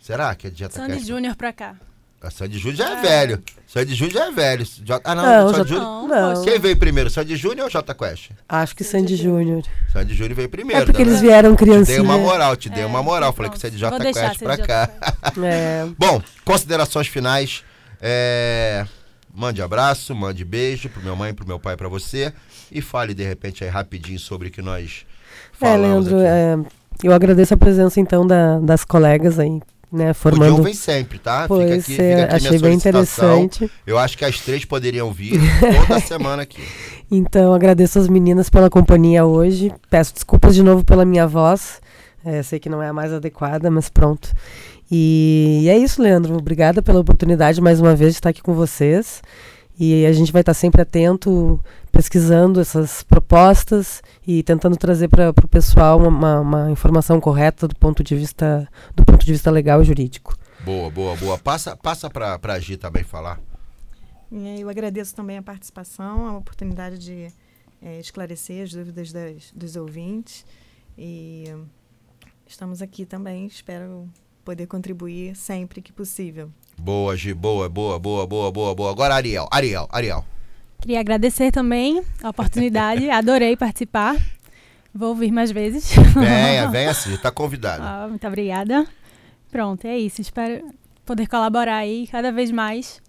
Será 0.00 0.34
que 0.34 0.46
é 0.46 0.50
de 0.50 0.56
J 0.56 0.70
Sandy 0.74 0.94
Quest? 0.94 1.06
Júnior 1.06 1.36
pra 1.36 1.52
cá. 1.52 1.74
A 2.22 2.30
Sandy 2.30 2.58
Júnior 2.58 2.76
já 2.76 2.98
é, 2.98 3.00
velho. 3.00 3.42
Sandy 3.66 3.94
Júnior 3.94 4.12
já 4.14 4.26
é 4.26 4.30
velho. 4.30 4.64
J- 4.64 5.00
Ah, 5.04 5.14
não, 5.14 5.22
Não, 5.24 5.54
Sandy 5.54 5.68
Júnior. 5.70 6.08
não. 6.08 6.44
Quem 6.44 6.58
veio 6.58 6.76
primeiro, 6.76 7.08
Sandy 7.08 7.34
Júnior 7.34 7.64
ou 7.64 7.70
J 7.70 7.94
Quest? 7.94 8.30
Acho 8.46 8.76
que 8.76 8.84
Sandy 8.84 9.16
Júnior. 9.16 9.62
Sandy 9.90 10.14
Júnior 10.14 10.34
veio 10.34 10.48
primeiro. 10.50 10.82
É 10.82 10.84
porque 10.84 11.02
né? 11.02 11.08
eles 11.10 11.20
vieram 11.22 11.56
Te 11.56 11.64
dei 11.64 11.72
criancinha. 11.72 12.02
uma 12.02 12.18
moral, 12.18 12.56
te 12.56 12.68
dei 12.68 12.84
uma 12.84 13.02
moral. 13.02 13.32
Falei 13.32 13.50
que 13.50 13.58
você 13.58 13.68
é 13.68 13.70
de 13.70 13.78
Quest 14.12 14.38
pra 14.38 14.58
cá. 14.58 14.90
É. 15.42 15.86
Bom, 15.98 16.20
considerações 16.44 17.06
finais. 17.06 17.64
É, 18.02 18.84
Mande 19.32 19.62
abraço, 19.62 20.12
mande 20.14 20.44
beijo 20.44 20.88
pro 20.88 21.00
meu 21.02 21.14
mãe, 21.14 21.32
pro 21.32 21.46
meu 21.46 21.58
pai, 21.58 21.76
pra 21.76 21.88
você. 21.88 22.32
E 22.70 22.82
fale 22.82 23.14
de 23.14 23.22
repente 23.22 23.62
aí 23.62 23.70
rapidinho 23.70 24.18
sobre 24.18 24.48
o 24.48 24.50
que 24.50 24.60
nós 24.60 25.06
É, 25.52 25.56
falamos 25.56 26.06
Leandro, 26.08 26.18
aqui. 26.18 26.68
é, 27.04 27.08
eu 27.08 27.12
agradeço 27.12 27.54
a 27.54 27.56
presença 27.56 28.00
então 28.00 28.26
da- 28.26 28.58
das 28.58 28.84
colegas 28.84 29.38
aí, 29.38 29.60
né, 29.92 30.10
O 30.10 30.14
formando. 30.14 30.56
John 30.56 30.62
vem 30.62 30.74
sempre, 30.74 31.18
tá? 31.18 31.46
Pois 31.48 31.62
fica 31.62 31.74
aqui, 31.74 32.02
é, 32.02 32.22
fica 32.22 32.24
aqui 32.36 32.46
achei 32.46 32.58
bem 32.58 32.74
interessante. 32.74 33.70
Eu 33.86 33.98
acho 33.98 34.16
que 34.16 34.24
as 34.24 34.40
três 34.40 34.64
poderiam 34.64 35.12
vir 35.12 35.40
toda 35.86 36.00
semana 36.06 36.42
aqui. 36.42 36.62
Então, 37.10 37.52
agradeço 37.52 37.98
as 37.98 38.08
meninas 38.08 38.48
pela 38.48 38.70
companhia 38.70 39.24
hoje. 39.24 39.72
Peço 39.90 40.14
desculpas 40.14 40.54
de 40.54 40.62
novo 40.62 40.84
pela 40.84 41.04
minha 41.04 41.26
voz. 41.26 41.80
É, 42.24 42.42
sei 42.42 42.58
que 42.58 42.68
não 42.68 42.82
é 42.82 42.88
a 42.88 42.92
mais 42.92 43.12
adequada, 43.12 43.70
mas 43.70 43.88
pronto. 43.88 44.30
E, 44.90 45.66
é 45.68 45.76
isso, 45.76 46.02
Leandro. 46.02 46.36
Obrigada 46.36 46.82
pela 46.82 47.00
oportunidade 47.00 47.60
mais 47.60 47.80
uma 47.80 47.94
vez 47.94 48.12
de 48.12 48.18
estar 48.18 48.30
aqui 48.30 48.42
com 48.42 48.54
vocês. 48.54 49.22
E 49.78 50.04
a 50.04 50.12
gente 50.12 50.30
vai 50.30 50.42
estar 50.42 50.52
sempre 50.52 50.82
atento, 50.82 51.58
pesquisando 52.00 52.58
essas 52.62 53.02
propostas 53.02 54.02
e 54.26 54.42
tentando 54.42 54.74
trazer 54.74 55.06
para 55.08 55.28
o 55.28 55.48
pessoal 55.48 55.98
uma, 56.00 56.40
uma 56.40 56.70
informação 56.70 57.20
correta 57.20 57.68
do 57.68 57.76
ponto 57.76 58.02
de 58.02 58.16
vista 58.16 58.66
do 58.96 59.04
ponto 59.04 59.22
de 59.22 59.30
vista 59.32 59.50
legal 59.50 59.82
e 59.82 59.84
jurídico. 59.84 60.34
Boa, 60.64 60.90
boa, 60.90 61.14
boa. 61.16 61.36
Passa, 61.38 61.76
passa 61.76 62.08
pra, 62.08 62.38
pra 62.38 62.58
Gi 62.58 62.78
também 62.78 63.04
falar. 63.04 63.38
E 64.32 64.60
Eu 64.62 64.70
agradeço 64.70 65.14
também 65.14 65.36
a 65.36 65.42
participação, 65.42 66.26
a 66.26 66.38
oportunidade 66.38 66.96
de 66.98 67.26
eh, 67.82 68.00
esclarecer 68.00 68.64
as 68.64 68.72
dúvidas 68.72 69.12
das- 69.12 69.52
dos 69.54 69.76
ouvintes. 69.76 70.46
E 70.96 71.44
estamos 72.46 72.80
aqui 72.80 73.04
também, 73.04 73.44
espero 73.46 74.08
poder 74.42 74.66
contribuir 74.66 75.36
sempre 75.36 75.82
que 75.82 75.92
possível. 75.92 76.50
Boa, 76.78 77.14
Gi, 77.14 77.34
boa, 77.34 77.68
boa, 77.68 77.98
boa, 77.98 78.26
boa, 78.26 78.50
boa, 78.50 78.74
boa. 78.74 78.90
Agora 78.90 79.14
Ariel, 79.16 79.46
Ariel, 79.50 79.86
Ariel. 79.92 80.24
Queria 80.80 81.00
agradecer 81.00 81.50
também 81.52 82.02
a 82.22 82.30
oportunidade. 82.30 83.08
Adorei 83.10 83.56
participar. 83.56 84.16
Vou 84.94 85.10
ouvir 85.10 85.30
mais 85.30 85.50
vezes. 85.50 85.92
Venha, 86.14 86.68
venha 86.72 86.94
sim, 86.94 87.16
tá 87.16 87.30
convidado. 87.30 87.82
Ah, 87.82 88.06
muito 88.08 88.26
obrigada. 88.26 88.86
Pronto, 89.50 89.86
é 89.86 89.98
isso. 89.98 90.20
Espero 90.20 90.72
poder 91.04 91.28
colaborar 91.28 91.76
aí 91.76 92.08
cada 92.10 92.32
vez 92.32 92.50
mais. 92.50 93.00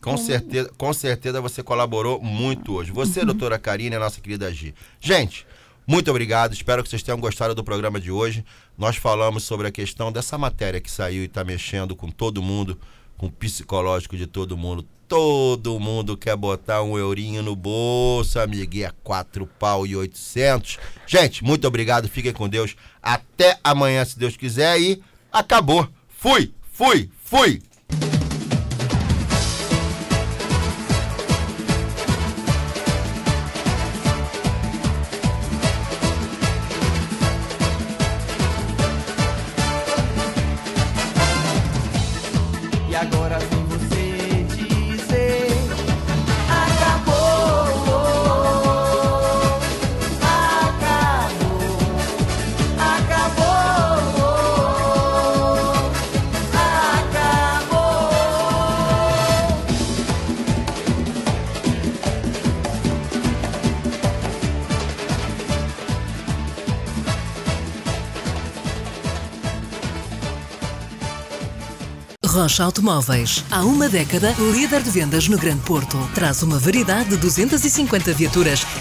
Com 0.00 0.16
certeza, 0.16 0.70
com 0.78 0.92
certeza 0.92 1.40
você 1.40 1.62
colaborou 1.62 2.20
muito 2.20 2.72
hoje. 2.72 2.90
Você, 2.90 3.24
doutora 3.24 3.58
Karine, 3.58 3.94
e 3.94 3.96
a 3.96 4.00
nossa 4.00 4.20
querida 4.20 4.50
Gi. 4.52 4.74
Gente, 4.98 5.46
muito 5.86 6.10
obrigado. 6.10 6.54
Espero 6.54 6.82
que 6.82 6.88
vocês 6.88 7.02
tenham 7.02 7.20
gostado 7.20 7.54
do 7.54 7.62
programa 7.62 8.00
de 8.00 8.10
hoje. 8.10 8.44
Nós 8.78 8.96
falamos 8.96 9.44
sobre 9.44 9.68
a 9.68 9.70
questão 9.70 10.10
dessa 10.10 10.38
matéria 10.38 10.80
que 10.80 10.90
saiu 10.90 11.22
e 11.22 11.26
está 11.26 11.44
mexendo 11.44 11.94
com 11.94 12.10
todo 12.10 12.40
mundo, 12.40 12.78
com 13.18 13.26
o 13.26 13.30
psicológico 13.30 14.16
de 14.16 14.26
todo 14.26 14.56
mundo. 14.56 14.86
Todo 15.10 15.80
mundo 15.80 16.16
quer 16.16 16.36
botar 16.36 16.84
um 16.84 16.96
eurinho 16.96 17.42
no 17.42 17.56
bolso, 17.56 18.38
e 18.72 18.84
é 18.84 18.92
quatro 19.02 19.44
pau 19.44 19.84
e 19.84 19.96
oitocentos. 19.96 20.78
Gente, 21.04 21.42
muito 21.42 21.66
obrigado. 21.66 22.08
Fiquem 22.08 22.32
com 22.32 22.48
Deus. 22.48 22.76
Até 23.02 23.58
amanhã, 23.64 24.04
se 24.04 24.16
Deus 24.16 24.36
quiser. 24.36 24.80
E 24.80 25.02
acabou. 25.32 25.88
Fui, 26.08 26.54
fui, 26.72 27.10
fui. 27.24 27.60
Rocha 72.40 72.64
Automóveis. 72.64 73.44
Há 73.50 73.62
uma 73.66 73.86
década, 73.86 74.34
líder 74.50 74.82
de 74.82 74.88
vendas 74.88 75.28
no 75.28 75.36
Grande 75.36 75.60
Porto. 75.60 75.98
Traz 76.14 76.42
uma 76.42 76.58
variedade 76.58 77.10
de 77.10 77.18
250 77.18 78.14
viaturas 78.14 78.66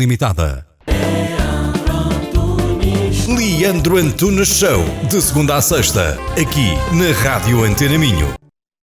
Limitada. 0.00 0.66
Leandro 3.28 3.98
Antunes 3.98 4.48
Show, 4.48 4.82
de 5.10 5.20
segunda 5.20 5.56
a 5.56 5.60
sexta, 5.60 6.18
aqui 6.32 6.72
na 6.94 7.12
Rádio 7.22 7.62
Antena 7.62 7.98
Minho. 7.98 8.39